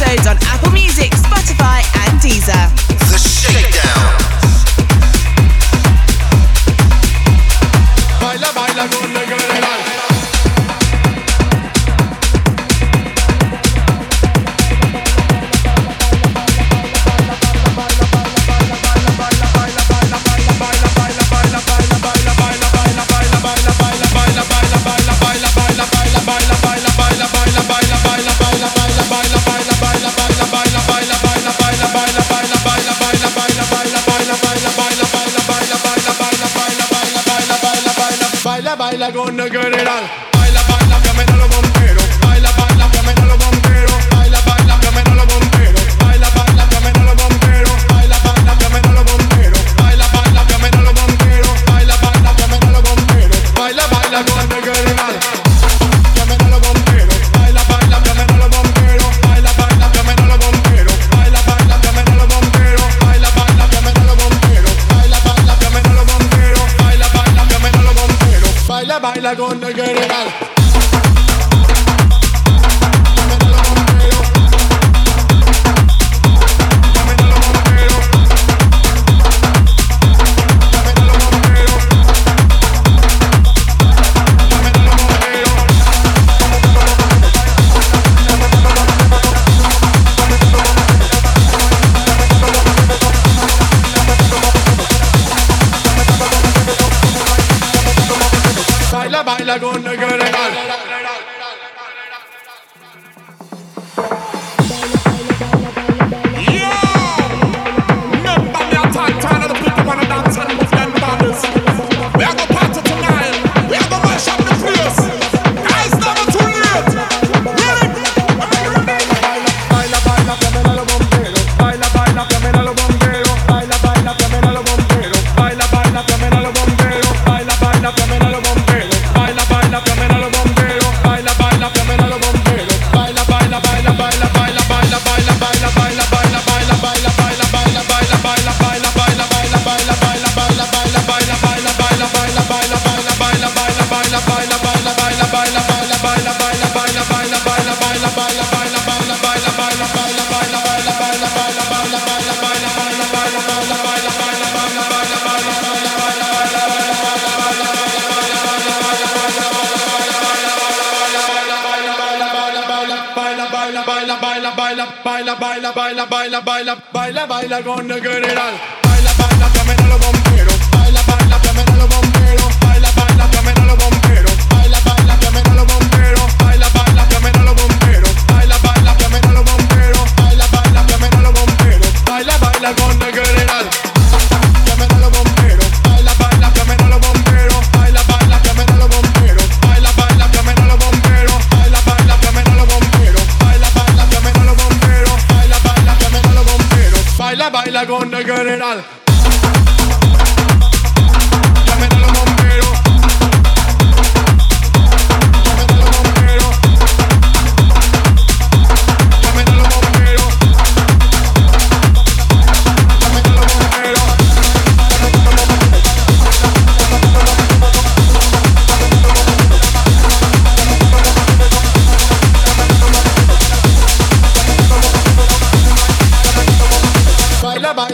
Episodes 0.00 0.28
on 0.28 0.36
Apple 0.42 0.77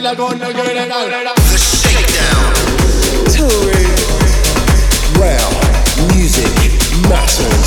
The 0.04 1.56
Shakedown. 1.56 2.52
Touring. 3.32 3.88
Rail. 5.18 5.50
Music. 6.14 6.52
Matters. 7.08 7.63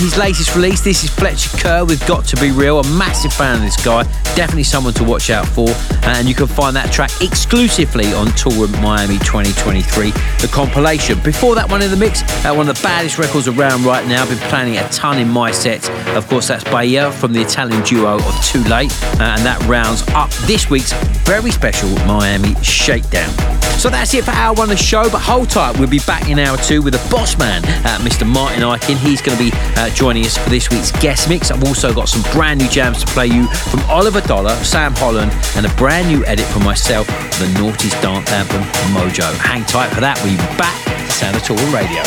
His 0.00 0.18
latest 0.18 0.54
release. 0.54 0.80
This 0.80 1.04
is 1.04 1.10
Fletcher 1.10 1.56
Kerr 1.58 1.84
with 1.84 2.06
Got 2.06 2.24
to 2.26 2.36
Be 2.36 2.50
Real. 2.50 2.80
A 2.80 2.88
massive 2.96 3.32
fan 3.32 3.54
of 3.56 3.60
this 3.62 3.82
guy. 3.82 4.02
Definitely 4.34 4.64
someone 4.64 4.92
to 4.94 5.04
watch 5.04 5.30
out 5.30 5.46
for. 5.46 5.68
And 6.02 6.28
you 6.28 6.34
can 6.34 6.46
find 6.46 6.76
that 6.76 6.92
track 6.92 7.10
exclusively 7.20 8.12
on 8.12 8.26
Toolroom 8.28 8.80
Miami 8.82 9.18
2023, 9.18 10.10
the 10.10 10.50
compilation. 10.52 11.18
Before 11.20 11.54
that 11.54 11.70
one 11.70 11.82
in 11.82 11.90
the 11.90 11.96
mix, 11.96 12.22
uh, 12.44 12.54
one 12.54 12.68
of 12.68 12.76
the 12.76 12.82
baddest 12.82 13.18
records 13.18 13.48
around 13.48 13.84
right 13.84 14.06
now. 14.06 14.22
I've 14.22 14.28
Been 14.28 14.38
planning 14.48 14.76
a 14.76 14.88
ton 14.90 15.18
in 15.18 15.28
my 15.28 15.50
set. 15.50 15.88
Of 16.16 16.28
course, 16.28 16.48
that's 16.48 16.64
Bahia 16.64 17.10
from 17.12 17.32
the 17.32 17.40
Italian 17.40 17.82
duo 17.82 18.16
of 18.16 18.44
Too 18.44 18.62
Late. 18.64 18.92
Uh, 19.20 19.34
and 19.36 19.42
that 19.46 19.62
rounds 19.66 20.02
up 20.08 20.30
this 20.46 20.68
week's 20.68 20.92
very 21.24 21.50
special 21.50 21.88
Miami 22.06 22.54
Shakedown. 22.62 23.45
So 23.78 23.90
that's 23.90 24.14
it 24.14 24.24
for 24.24 24.30
hour 24.32 24.54
one 24.54 24.70
of 24.70 24.76
the 24.76 24.82
show, 24.82 25.08
but 25.10 25.20
hold 25.20 25.50
tight, 25.50 25.78
we'll 25.78 25.88
be 25.88 26.00
back 26.00 26.28
in 26.28 26.38
hour 26.38 26.56
two 26.56 26.80
with 26.80 26.94
a 26.94 27.10
boss 27.10 27.38
man, 27.38 27.62
uh, 27.84 27.98
Mr. 28.00 28.26
Martin 28.26 28.62
Ikin. 28.62 28.96
He's 28.96 29.20
going 29.20 29.36
to 29.36 29.44
be 29.44 29.50
uh, 29.76 29.90
joining 29.90 30.24
us 30.24 30.38
for 30.38 30.48
this 30.48 30.70
week's 30.70 30.90
guest 30.92 31.28
mix. 31.28 31.50
I've 31.50 31.62
also 31.62 31.92
got 31.92 32.08
some 32.08 32.22
brand 32.32 32.60
new 32.60 32.68
jams 32.68 33.04
to 33.04 33.06
play 33.12 33.26
you 33.26 33.46
from 33.70 33.80
Oliver 33.90 34.22
Dollar, 34.22 34.56
Sam 34.64 34.94
Holland, 34.96 35.30
and 35.56 35.66
a 35.66 35.74
brand 35.76 36.08
new 36.08 36.24
edit 36.24 36.46
from 36.46 36.64
myself, 36.64 37.06
the 37.38 37.48
Naughty's 37.60 37.92
dance 38.00 38.30
anthem, 38.32 38.62
Mojo. 38.96 39.30
Hang 39.38 39.64
tight 39.66 39.92
for 39.92 40.00
that, 40.00 40.18
we'll 40.24 40.32
be 40.32 40.56
back 40.56 40.74
to 41.06 41.12
Sound 41.12 41.36
of 41.36 41.42
Toolroom 41.42 41.72
Radio. 41.72 42.02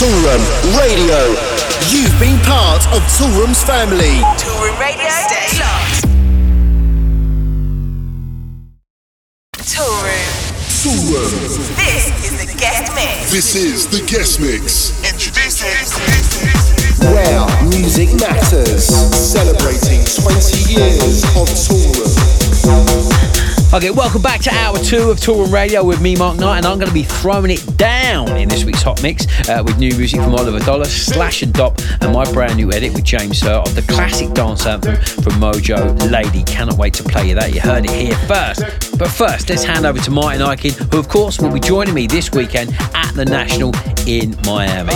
Toolroom 0.00 0.42
Radio. 0.80 1.36
You've 1.92 2.18
been 2.18 2.40
part 2.42 2.82
of 2.88 3.04
Toolroom's 3.14 3.62
family. 3.62 4.24
Toolroom 4.40 4.80
Radio. 4.80 5.35
Toolroom. 9.76 10.56
Toolroom. 10.80 11.76
This 11.76 12.08
is 12.24 12.46
the 12.46 12.50
guest 12.56 12.94
mix. 12.94 13.30
This 13.30 13.54
is 13.54 13.86
the 13.86 14.00
guest 14.06 14.40
mix. 14.40 14.96
Introducing. 15.04 15.68
Where 17.12 17.44
music 17.68 18.08
matters. 18.18 18.86
Celebrating 18.86 20.02
20 20.02 20.72
years 20.72 21.24
of 21.36 21.46
Toolroom. 21.52 23.45
Okay, 23.74 23.90
welcome 23.90 24.22
back 24.22 24.40
to 24.40 24.50
hour 24.54 24.78
two 24.78 25.10
of 25.10 25.18
Toolroom 25.18 25.52
Radio 25.52 25.84
with 25.84 26.00
me, 26.00 26.16
Mark 26.16 26.38
Knight, 26.38 26.58
and 26.58 26.66
I'm 26.66 26.78
going 26.78 26.88
to 26.88 26.94
be 26.94 27.02
throwing 27.02 27.50
it 27.50 27.76
down 27.76 28.28
in 28.36 28.48
this 28.48 28.64
week's 28.64 28.80
Hot 28.82 29.02
Mix 29.02 29.26
uh, 29.50 29.62
with 29.62 29.76
new 29.76 29.94
music 29.96 30.20
from 30.20 30.34
Oliver 30.34 30.60
Dollar, 30.60 30.86
Slash 30.86 31.42
and 31.42 31.52
Dop, 31.52 31.78
and 32.00 32.12
my 32.12 32.24
brand 32.32 32.56
new 32.56 32.72
edit 32.72 32.94
with 32.94 33.04
James 33.04 33.38
Sir 33.40 33.52
of 33.52 33.74
the 33.74 33.82
classic 33.82 34.32
dance 34.32 34.64
anthem 34.64 34.94
from 34.96 35.34
Modjo 35.34 36.10
Lady. 36.10 36.42
Cannot 36.44 36.78
wait 36.78 36.94
to 36.94 37.02
play 37.02 37.28
you 37.28 37.34
that. 37.34 37.54
You 37.54 37.60
heard 37.60 37.84
it 37.84 37.90
here 37.90 38.16
first. 38.26 38.62
But 38.98 39.08
first, 39.08 39.50
let's 39.50 39.64
hand 39.64 39.84
over 39.84 39.98
to 39.98 40.10
Martin 40.10 40.40
Ikin, 40.40 40.92
who, 40.92 40.98
of 40.98 41.08
course, 41.08 41.38
will 41.38 41.52
be 41.52 41.60
joining 41.60 41.92
me 41.92 42.06
this 42.06 42.30
weekend 42.32 42.74
at 42.94 43.12
the 43.12 43.24
National 43.26 43.74
in 44.06 44.36
Miami. 44.46 44.94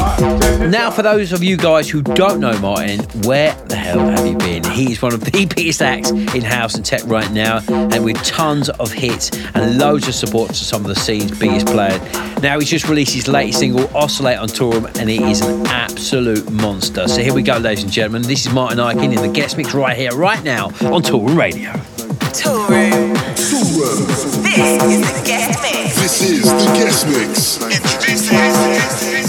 Now, 0.70 0.90
for 0.90 1.02
those 1.02 1.32
of 1.32 1.42
you 1.42 1.56
guys 1.56 1.90
who 1.90 2.00
don't 2.00 2.40
know 2.40 2.58
Martin, 2.60 3.00
where 3.26 3.52
the 3.66 3.76
hell 3.76 3.98
have 3.98 4.24
you 4.26 4.38
been? 4.38 4.62
He's 4.64 5.02
one 5.02 5.12
of 5.12 5.24
the 5.24 5.30
biggest 5.56 5.82
acts 5.82 6.10
in 6.10 6.42
house 6.42 6.76
and 6.76 6.84
tech 6.84 7.02
right 7.04 7.30
now, 7.32 7.60
and 7.68 8.04
with 8.04 8.22
tons 8.22 8.59
of 8.68 8.92
hits 8.92 9.30
and 9.54 9.78
loads 9.78 10.06
of 10.08 10.14
support 10.14 10.50
to 10.50 10.64
some 10.64 10.82
of 10.82 10.88
the 10.88 10.94
scene's 10.94 11.36
biggest 11.38 11.66
players. 11.66 12.00
Now, 12.42 12.58
he's 12.58 12.70
just 12.70 12.88
released 12.88 13.14
his 13.14 13.28
latest 13.28 13.58
single, 13.60 13.88
Oscillate 13.96 14.38
on 14.38 14.48
Toolroom, 14.48 14.86
and 14.98 15.10
it 15.10 15.22
is 15.22 15.40
an 15.40 15.66
absolute 15.66 16.50
monster. 16.50 17.08
So 17.08 17.22
here 17.22 17.34
we 17.34 17.42
go, 17.42 17.56
ladies 17.56 17.84
and 17.84 17.92
gentlemen. 17.92 18.22
This 18.22 18.46
is 18.46 18.52
Martin 18.52 18.78
Ikin 18.78 19.16
in 19.16 19.22
the 19.22 19.32
guest 19.32 19.56
mix 19.56 19.74
right 19.74 19.96
here, 19.96 20.12
right 20.12 20.42
now 20.44 20.66
on 20.66 21.02
Toolroom 21.02 21.36
Radio. 21.36 21.72
Toolroom. 22.30 23.14
Toolroom. 23.34 24.06
This 24.42 24.82
is 24.82 25.00
the 25.00 25.22
guest 25.26 25.62
mix. 25.62 25.96
This 26.00 26.22
is 26.22 26.42
the 26.42 26.48
guest 26.74 27.06
mix. 27.06 27.58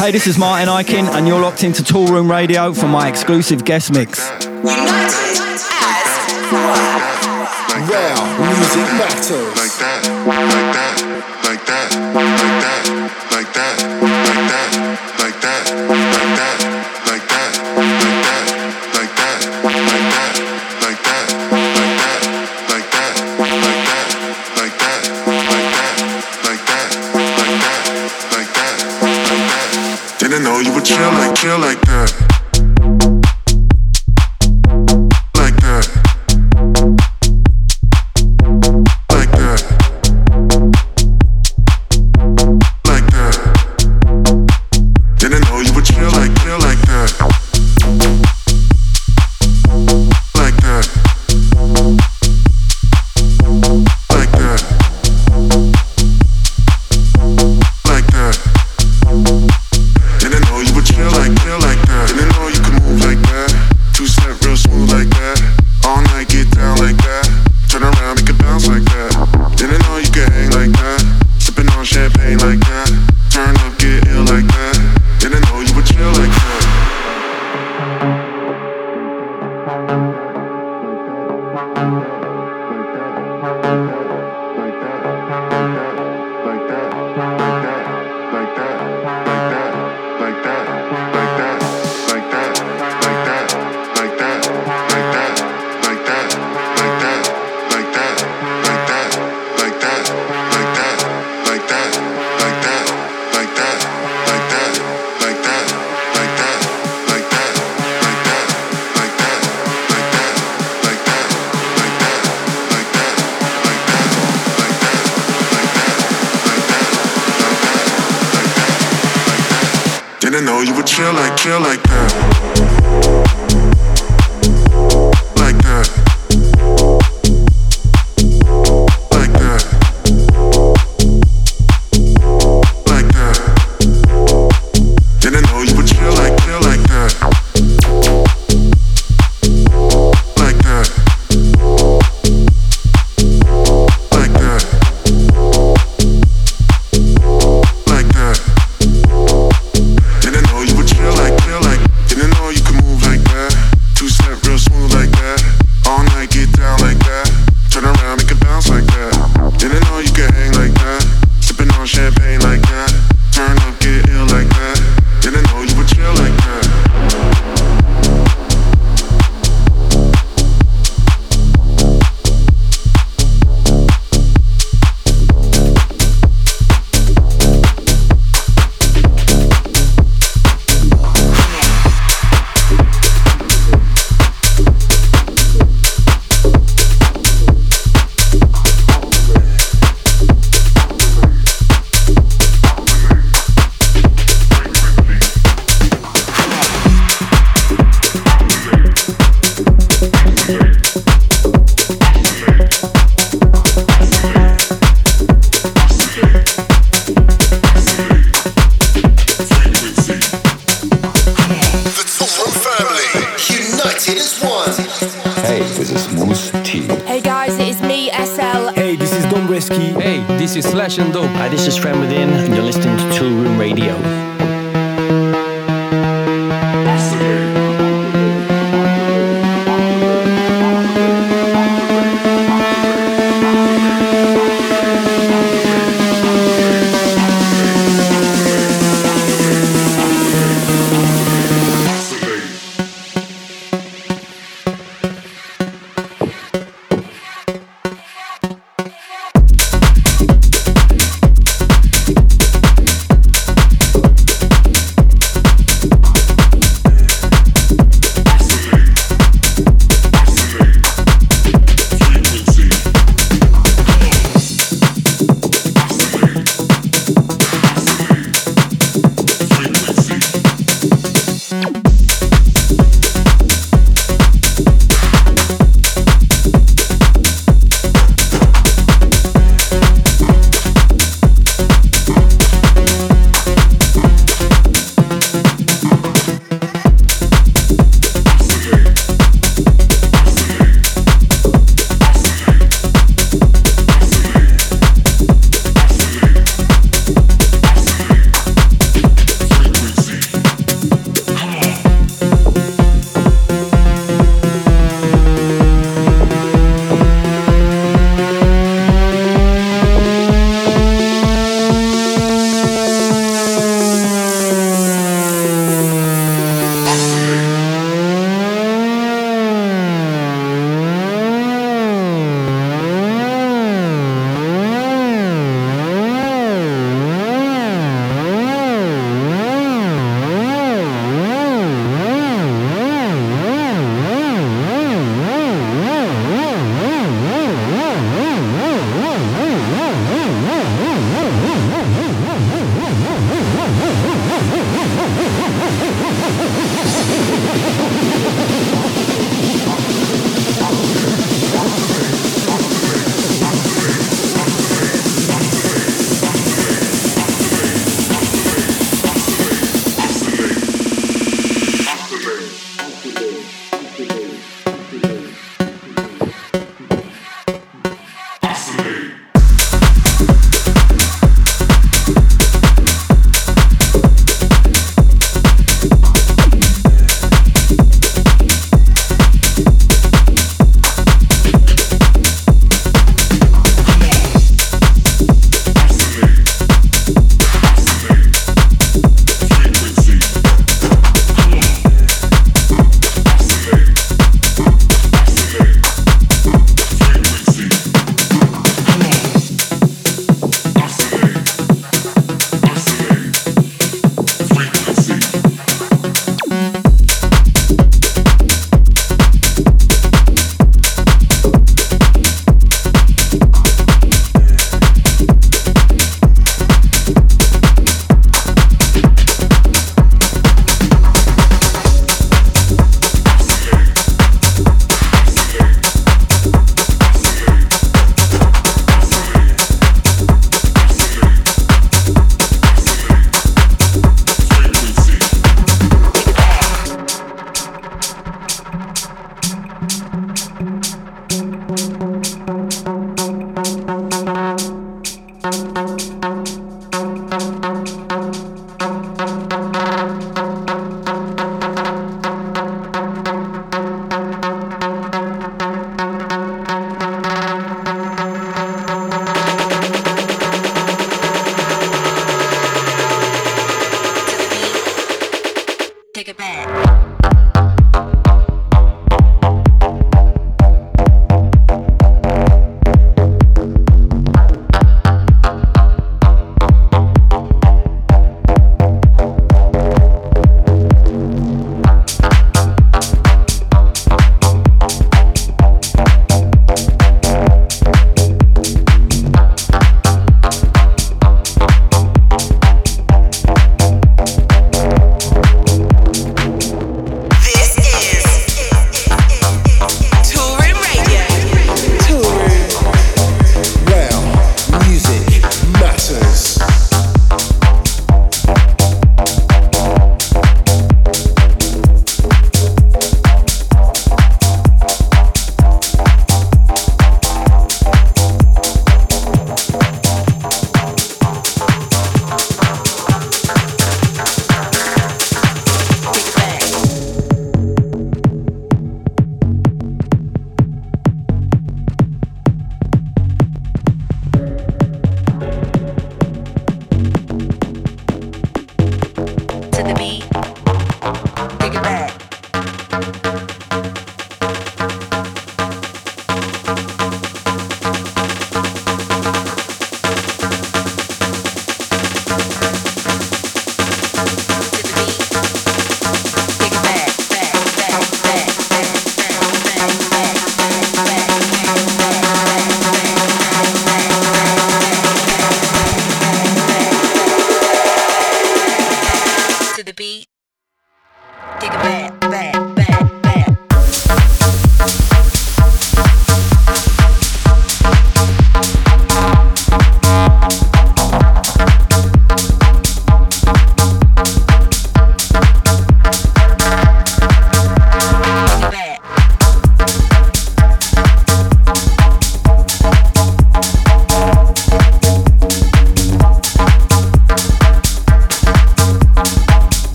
Hey, 0.00 0.10
this 0.10 0.26
is 0.26 0.38
Martin 0.38 0.68
Ikin, 0.68 1.08
and 1.14 1.26
you're 1.26 1.40
locked 1.40 1.64
into 1.64 1.82
Toolroom 1.82 2.30
Radio 2.30 2.72
for 2.72 2.86
my 2.86 3.08
exclusive 3.08 3.64
guest 3.64 3.92
mix. 3.92 4.30
United 4.40 4.80
as 5.72 6.52
one. 6.52 6.89
Real 7.90 8.24
music 8.38 8.86
matters. 9.00 9.59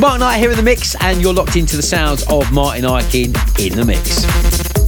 Martin 0.00 0.20
Knight 0.20 0.38
here 0.38 0.50
in 0.50 0.56
the 0.56 0.62
mix, 0.62 0.96
and 1.02 1.20
you're 1.20 1.34
locked 1.34 1.56
into 1.56 1.76
the 1.76 1.82
sounds 1.82 2.22
of 2.30 2.50
Martin 2.50 2.84
Ikin 2.84 3.36
in 3.60 3.76
the 3.76 3.84
mix. 3.84 4.24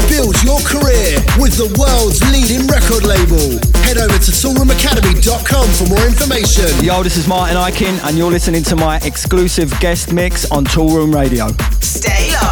Build 0.09 0.43
your 0.43 0.59
career 0.60 1.20
with 1.39 1.52
the 1.60 1.68
world's 1.78 2.24
leading 2.32 2.66
record 2.66 3.05
label. 3.05 3.60
Head 3.84 3.98
over 3.98 4.16
to 4.16 4.30
toolroomacademy.com 4.32 5.68
for 5.76 5.94
more 5.94 6.06
information. 6.06 6.82
Yo, 6.82 7.02
this 7.02 7.18
is 7.18 7.28
Martin 7.28 7.59
Ikin, 7.59 8.09
and 8.09 8.16
you're 8.16 8.30
listening 8.30 8.62
to 8.62 8.74
my 8.74 8.97
exclusive 9.05 9.78
guest 9.80 10.14
mix 10.14 10.51
on 10.51 10.64
Toolroom 10.64 11.14
Radio. 11.14 11.48
Stay 11.82 12.32
locked. 12.32 12.52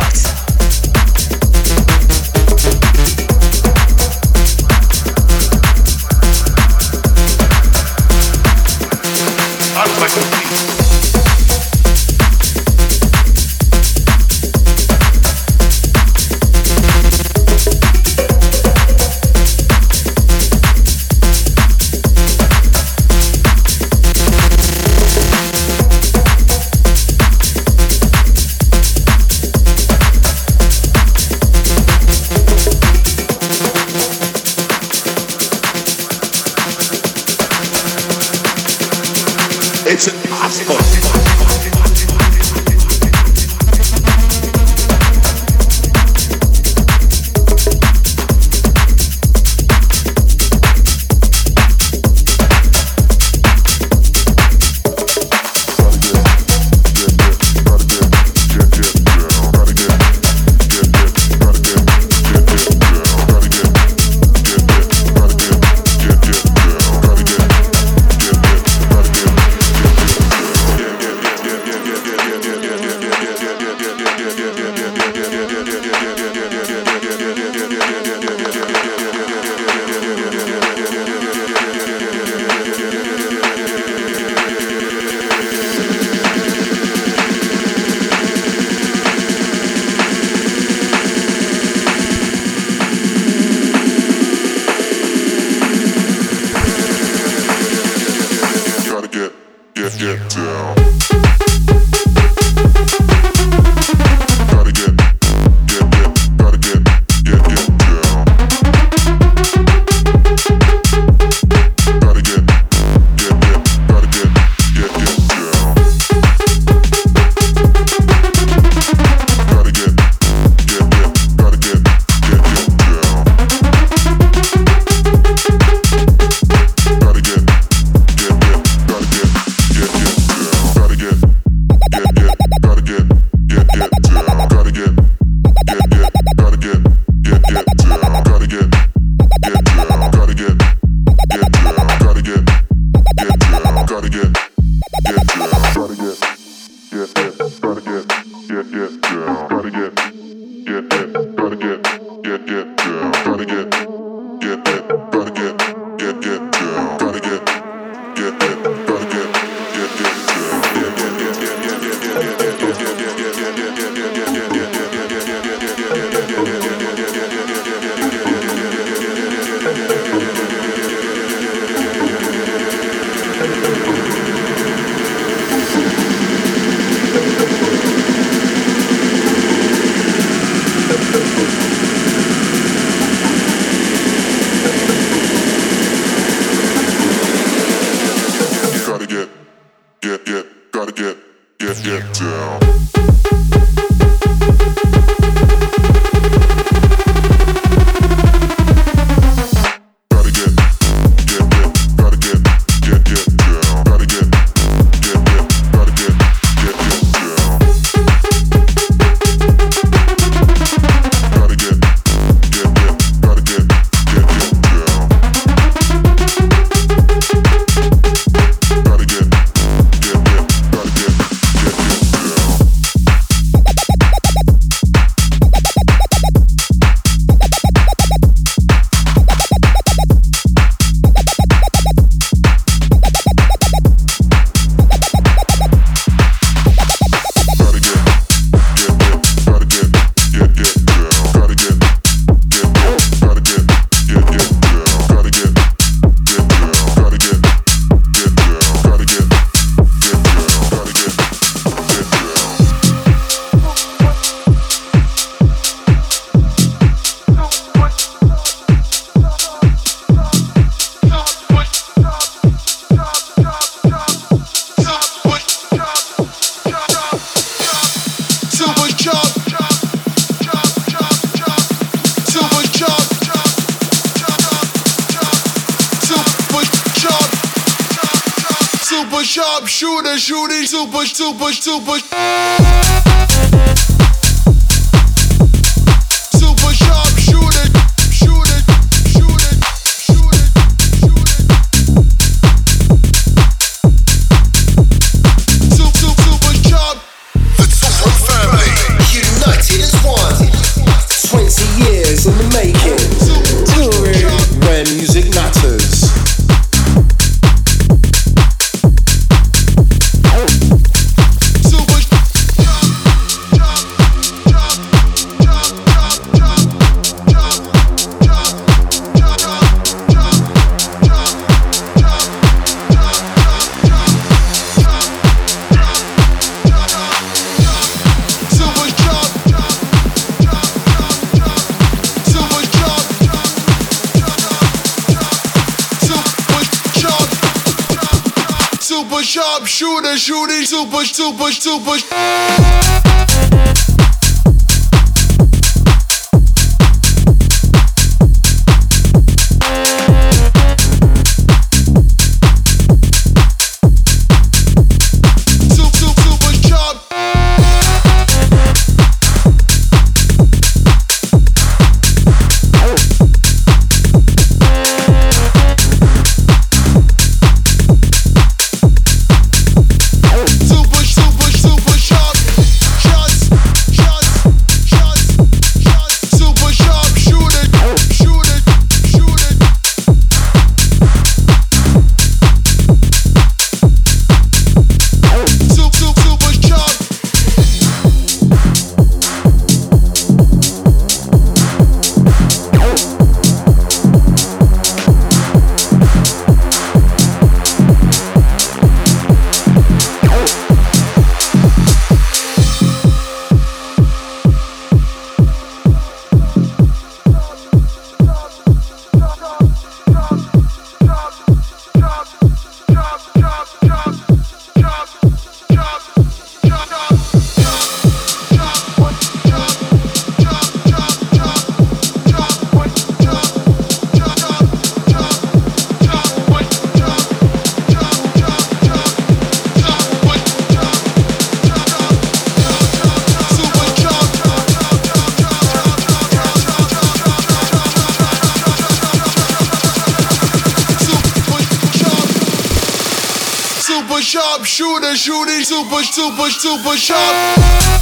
Super, 444.30 446.02
super. 446.04 446.50
Super 446.50 446.96
sharp 446.96 447.99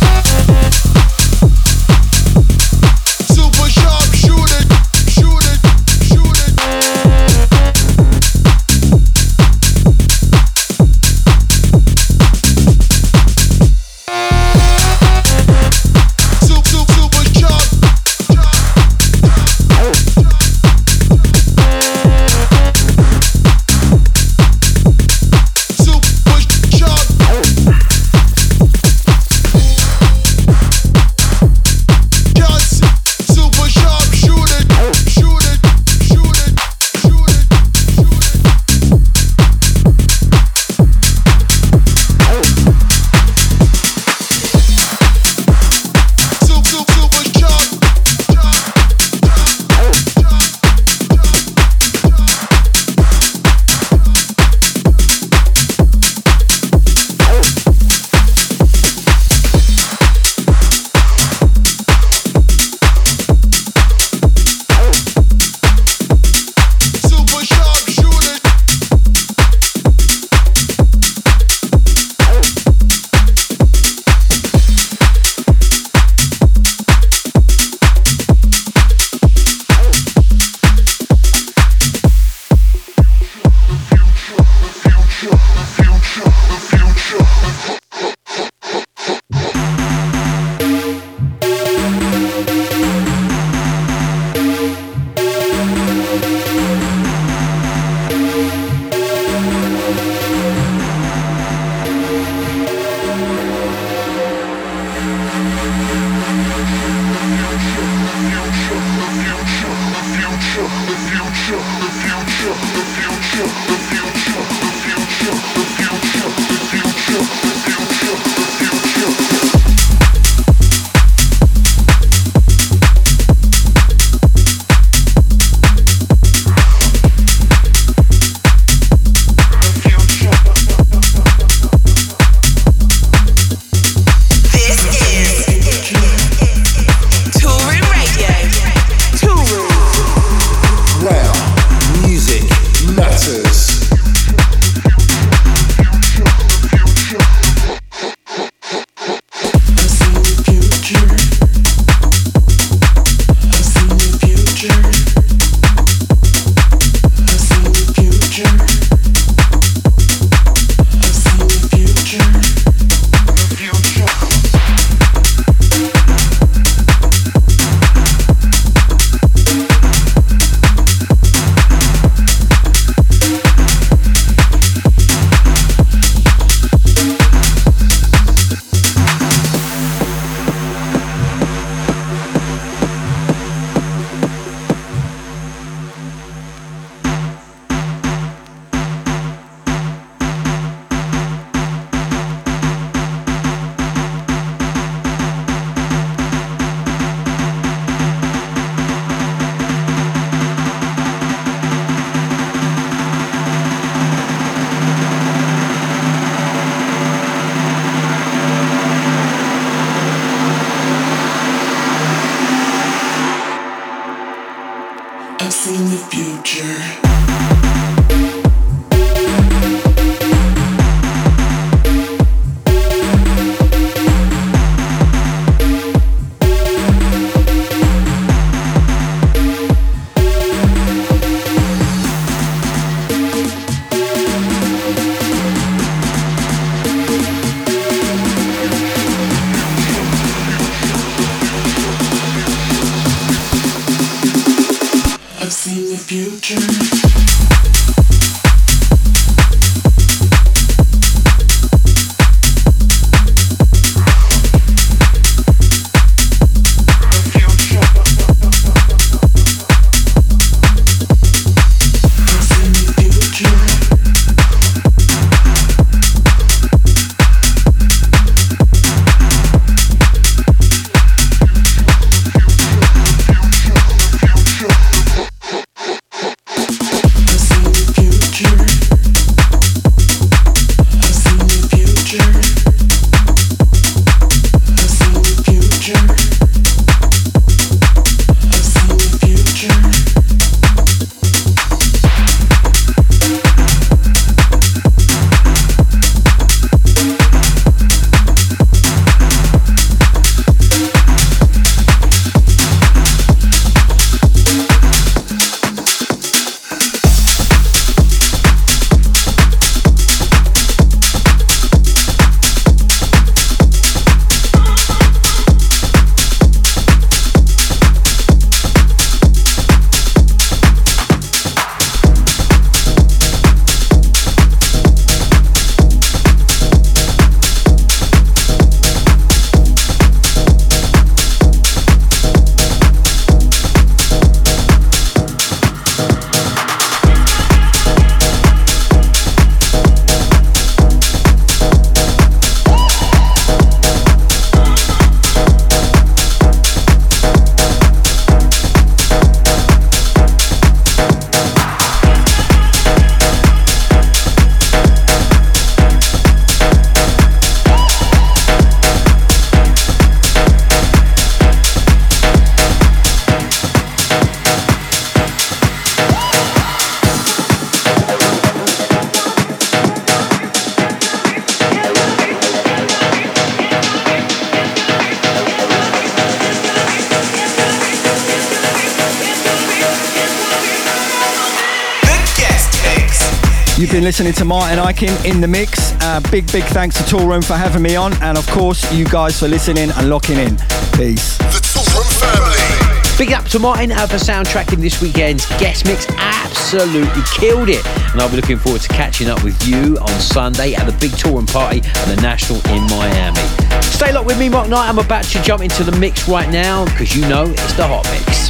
listening 384.19 384.35
to 384.35 384.45
Martin 384.45 384.81
Ikin 384.81 385.25
in 385.25 385.41
the 385.41 385.47
mix. 385.47 385.93
Uh, 386.01 386.19
big, 386.33 386.51
big 386.51 386.65
thanks 386.65 386.97
to 386.97 387.05
Toolroom 387.05 387.45
for 387.45 387.55
having 387.55 387.83
me 387.83 387.95
on, 387.95 388.13
and 388.21 388.37
of 388.37 388.45
course, 388.49 388.93
you 388.93 389.05
guys 389.05 389.39
for 389.39 389.47
listening 389.47 389.93
and 389.93 390.11
locking 390.11 390.39
in. 390.39 390.57
Peace. 390.97 391.39
The 391.39 391.63
Toolroom 391.63 392.11
family. 392.19 393.17
Big 393.17 393.33
up 393.33 393.45
to 393.45 393.61
Martin 393.61 393.91
for 393.91 394.19
soundtracking 394.19 394.79
this 394.79 395.01
weekend's 395.01 395.47
guest 395.61 395.87
mix. 395.87 396.05
Absolutely 396.17 397.23
killed 397.37 397.69
it. 397.69 397.87
And 398.13 398.21
I'll 398.21 398.29
be 398.29 398.35
looking 398.35 398.59
forward 398.59 398.81
to 398.81 398.89
catching 398.89 399.31
up 399.31 399.45
with 399.45 399.69
you 399.69 399.97
on 399.99 400.21
Sunday 400.21 400.75
at 400.75 400.85
the 400.87 400.99
big 400.99 401.13
Toolroom 401.13 401.47
party 401.47 401.79
at 401.85 402.07
the 402.09 402.21
National 402.21 402.59
in 402.75 402.83
Miami. 402.91 403.39
Stay 403.83 404.11
locked 404.13 404.27
with 404.27 404.41
me, 404.41 404.49
Mark 404.49 404.69
Knight. 404.69 404.89
I'm 404.89 404.99
about 404.99 405.23
to 405.27 405.43
jump 405.43 405.63
into 405.63 405.85
the 405.85 405.97
mix 405.97 406.29
right 406.29 406.51
now 406.51 406.87
because 406.87 407.15
you 407.15 407.23
know 407.29 407.45
it's 407.45 407.73
the 407.75 407.87
hot 407.87 408.05
mix. 408.11 408.48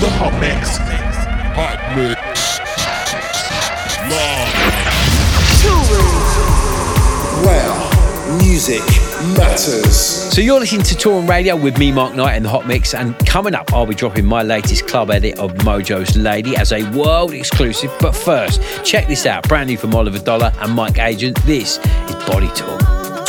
The 0.00 0.08
Hot 0.10 0.32
Mix. 0.40 0.78
Hot 1.56 1.96
Mix. 1.96 2.60
Live. 4.08 4.54
Well, 7.44 8.38
music 8.38 8.82
matters. 9.36 9.96
So 10.32 10.40
you're 10.40 10.60
listening 10.60 10.84
to 10.84 10.94
Toolroom 10.94 11.28
Radio 11.28 11.56
with 11.56 11.78
me, 11.78 11.90
Mark 11.90 12.14
Knight, 12.14 12.34
and 12.34 12.44
the 12.44 12.48
Hot 12.48 12.64
Mix. 12.64 12.94
And 12.94 13.18
coming 13.26 13.56
up, 13.56 13.72
I'll 13.72 13.86
be 13.86 13.94
dropping 13.96 14.24
my 14.24 14.44
latest 14.44 14.86
club 14.86 15.10
edit 15.10 15.40
of 15.40 15.52
Modjo's 15.64 16.16
Lady 16.16 16.56
as 16.56 16.70
a 16.70 16.88
world 16.92 17.32
exclusive. 17.32 17.90
But 17.98 18.14
first, 18.14 18.62
check 18.84 19.08
this 19.08 19.26
out. 19.26 19.48
Brand 19.48 19.68
new 19.68 19.76
from 19.76 19.96
Oliver 19.96 20.20
Dollar 20.20 20.52
and 20.60 20.74
Mike 20.74 21.00
Agent. 21.00 21.42
This 21.44 21.78
is 21.78 22.14
Body 22.24 22.46
Talk. 22.54 22.80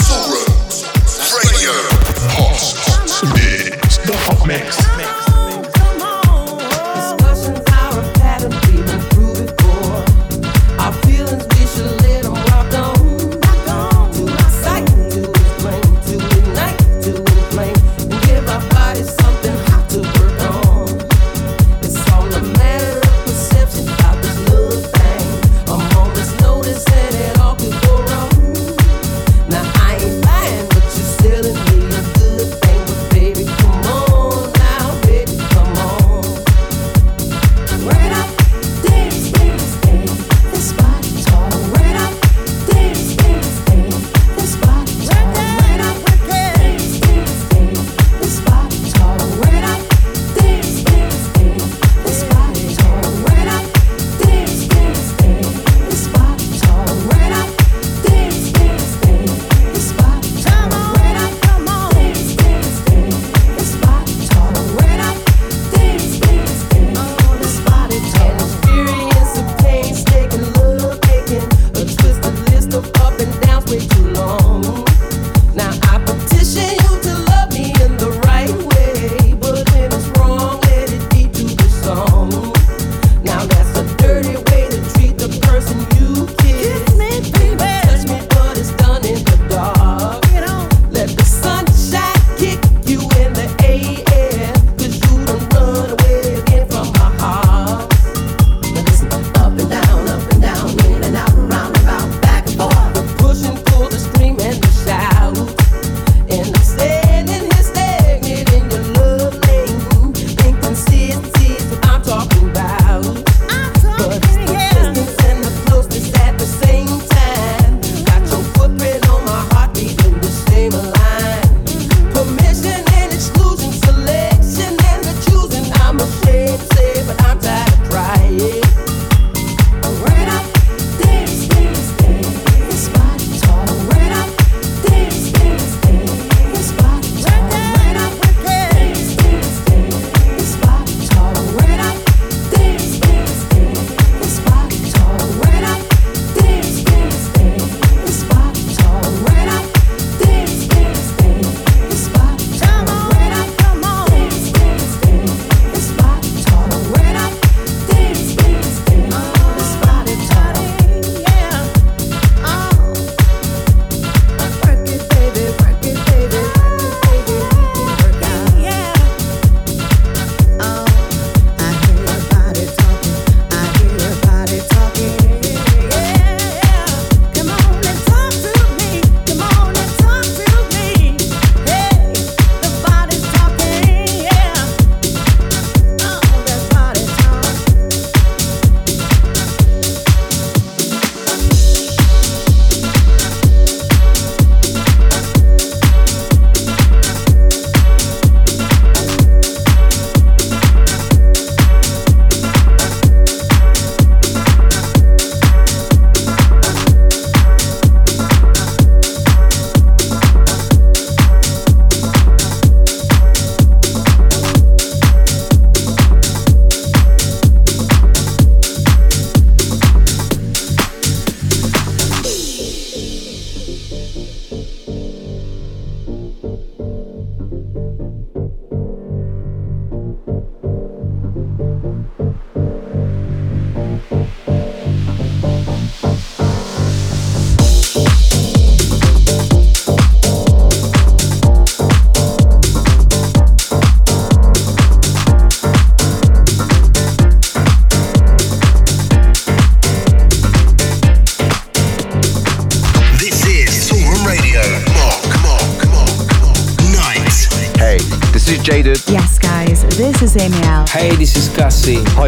Toolroom 0.06 0.46
Radio. 1.34 1.72
Hot 2.38 3.34
Mix. 3.34 3.98
The 3.98 4.16
Hot 4.18 4.48
Mix. 4.48 4.79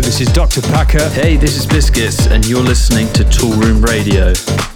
This 0.02 0.20
is 0.20 0.28
Dr. 0.34 0.62
Packer. 0.62 1.10
Hey, 1.10 1.38
this 1.38 1.56
is 1.56 1.66
Biscits, 1.66 2.26
and 2.26 2.46
you're 2.48 2.64
listening 2.64 3.12
to 3.14 3.24
Toolroom 3.24 3.84
Radio. 3.84 4.71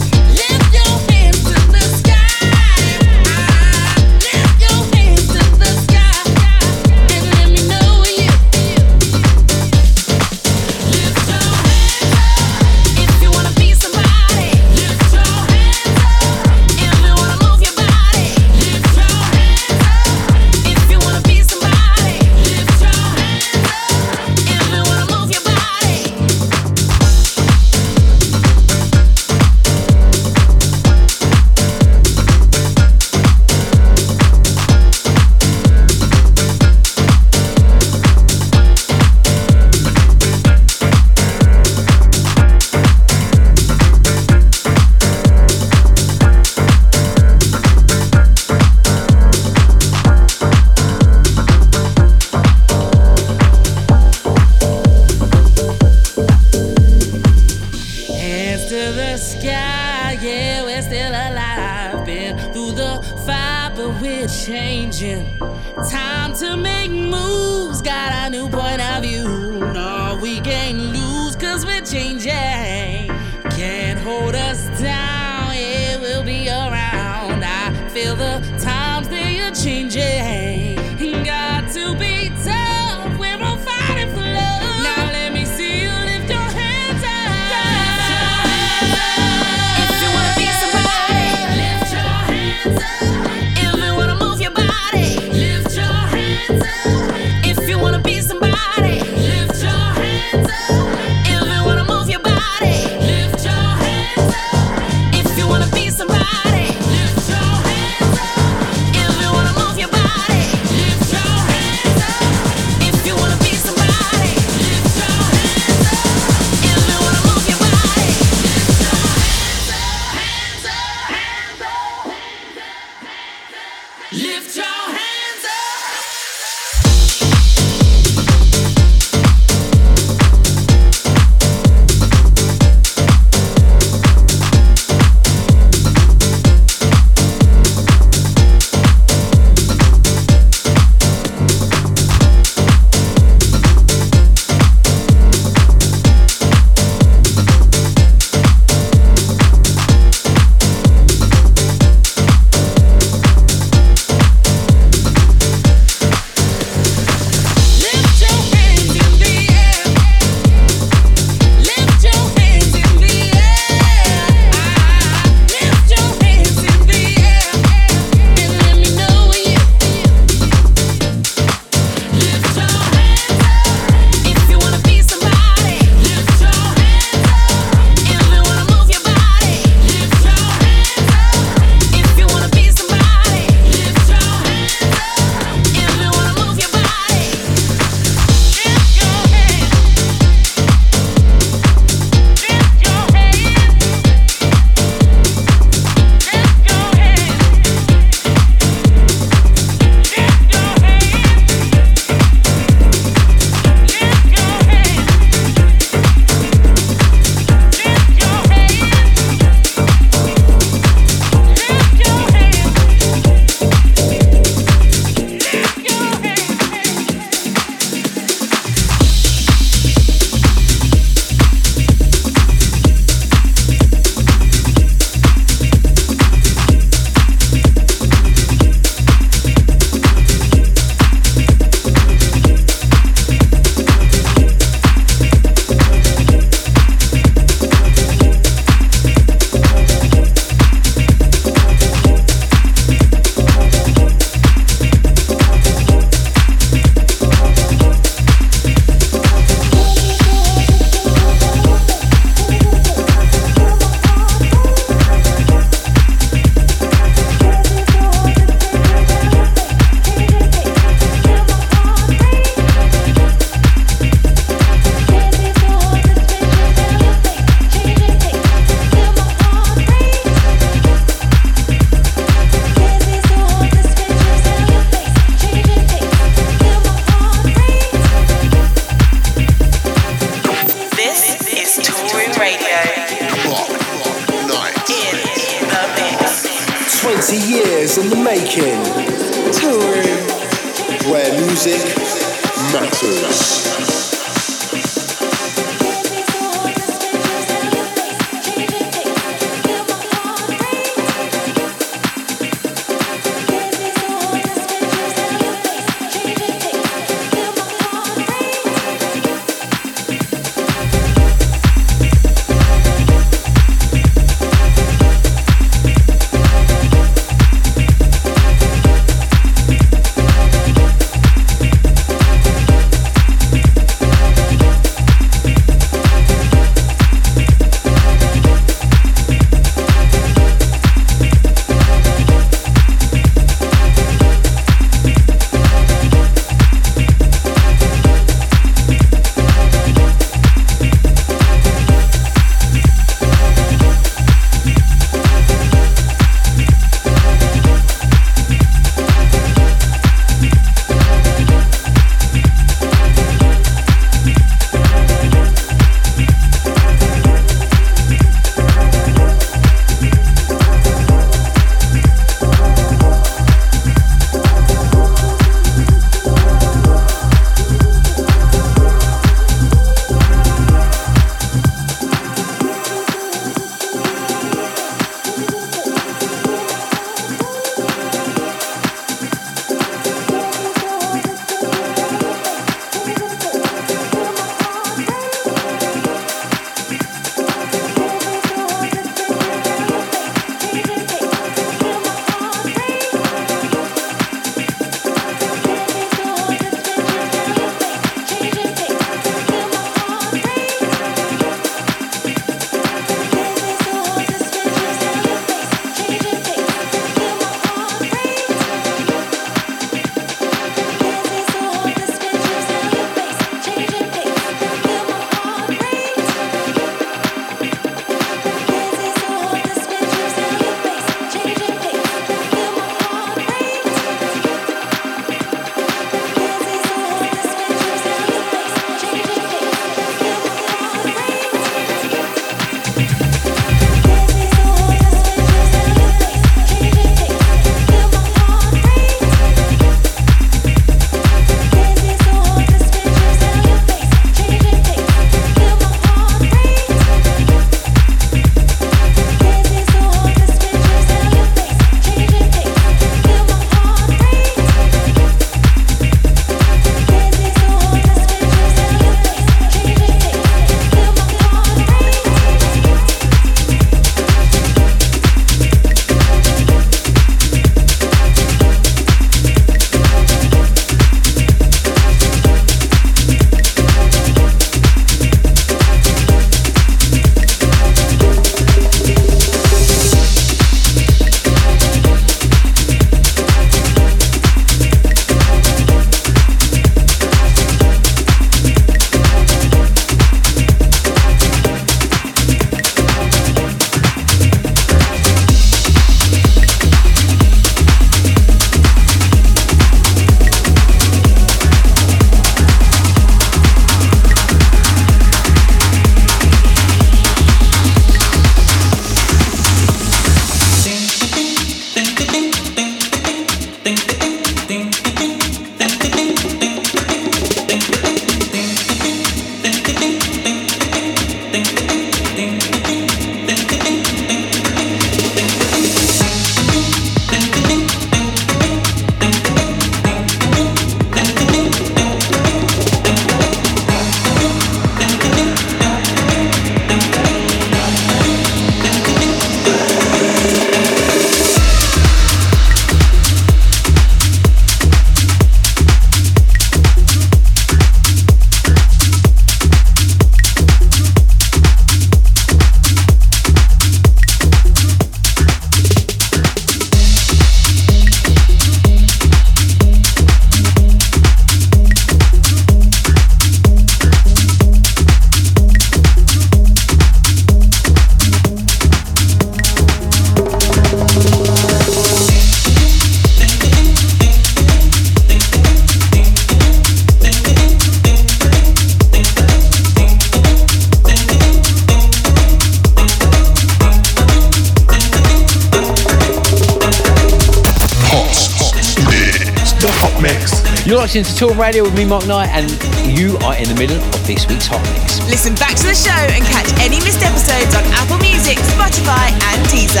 Locked 591.11 591.27
into 591.27 591.45
Toolroom 591.45 591.59
Radio 591.59 591.83
with 591.83 591.93
me, 591.97 592.05
Mark 592.05 592.25
Knight, 592.25 592.47
and 592.55 592.71
you 593.03 593.35
are 593.43 593.57
in 593.57 593.67
the 593.67 593.75
middle 593.75 593.97
of 593.97 594.25
this 594.25 594.47
week's 594.47 594.67
Hot 594.67 594.79
Mix. 594.95 595.19
Listen 595.27 595.53
back 595.55 595.75
to 595.75 595.83
the 595.83 595.93
show 595.93 596.15
and 596.31 596.39
catch 596.45 596.71
any 596.79 597.03
missed 597.03 597.19
episodes 597.19 597.75
on 597.75 597.83
Apple 597.99 598.15
Music, 598.23 598.55
Spotify, 598.71 599.27
and 599.51 599.59
Deezer. 599.67 600.00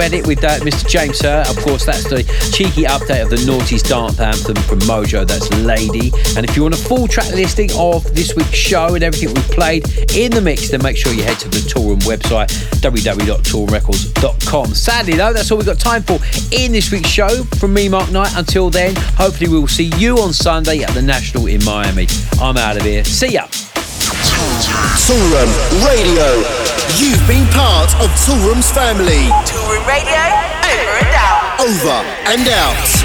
Edit 0.00 0.26
with 0.26 0.42
uh, 0.44 0.58
Mr. 0.60 0.88
James 0.88 1.18
Sir. 1.18 1.44
Of 1.48 1.56
course, 1.58 1.84
that's 1.84 2.04
the 2.04 2.22
cheeky 2.52 2.84
update 2.84 3.22
of 3.22 3.30
the 3.30 3.44
Naughty's 3.46 3.82
dance 3.82 4.18
anthem 4.20 4.56
from 4.64 4.80
Modjo. 4.80 5.26
That's 5.26 5.50
Lady. 5.62 6.12
And 6.36 6.44
if 6.48 6.56
you 6.56 6.62
want 6.62 6.74
a 6.74 6.78
full 6.78 7.08
track 7.08 7.30
listing 7.32 7.70
of 7.76 8.04
this 8.14 8.34
week's 8.34 8.54
show 8.54 8.94
and 8.94 9.04
everything 9.04 9.34
we've 9.34 9.50
played 9.50 9.88
in 10.14 10.32
the 10.32 10.40
mix, 10.40 10.70
then 10.70 10.82
make 10.82 10.96
sure 10.96 11.12
you 11.12 11.22
head 11.22 11.38
to 11.40 11.48
the 11.48 11.58
Toolroom 11.58 12.00
website, 12.00 12.48
www.toolroomrecords.com. 12.80 14.66
Sadly, 14.74 15.14
though, 15.14 15.32
that's 15.32 15.50
all 15.50 15.58
we've 15.58 15.66
got 15.66 15.78
time 15.78 16.02
for 16.02 16.18
in 16.52 16.72
this 16.72 16.90
week's 16.90 17.08
show. 17.08 17.44
From 17.58 17.74
me, 17.74 17.88
Mark 17.88 18.10
Knight. 18.10 18.32
Until 18.36 18.70
then, 18.70 18.94
hopefully 18.96 19.50
we'll 19.50 19.66
see 19.66 19.90
you 19.96 20.18
on 20.18 20.32
Sunday 20.32 20.82
at 20.82 20.90
the 20.90 21.02
National 21.02 21.46
in 21.46 21.64
Miami. 21.64 22.06
I'm 22.40 22.56
out 22.56 22.76
of 22.76 22.82
here. 22.82 23.04
See 23.04 23.32
ya. 23.32 23.46
Toolroom 25.08 25.48
Radio. 25.86 26.44
You've 26.98 27.26
been 27.26 27.46
part 27.54 27.94
of 27.94 28.10
Toolroom's 28.26 28.70
family. 28.70 29.32
Toolroom 29.48 29.86
Radio, 29.86 30.12
over 30.68 30.98
and 31.00 31.14
out. 31.16 31.60
Over 31.60 32.04
and 32.28 32.46
out. 32.46 32.97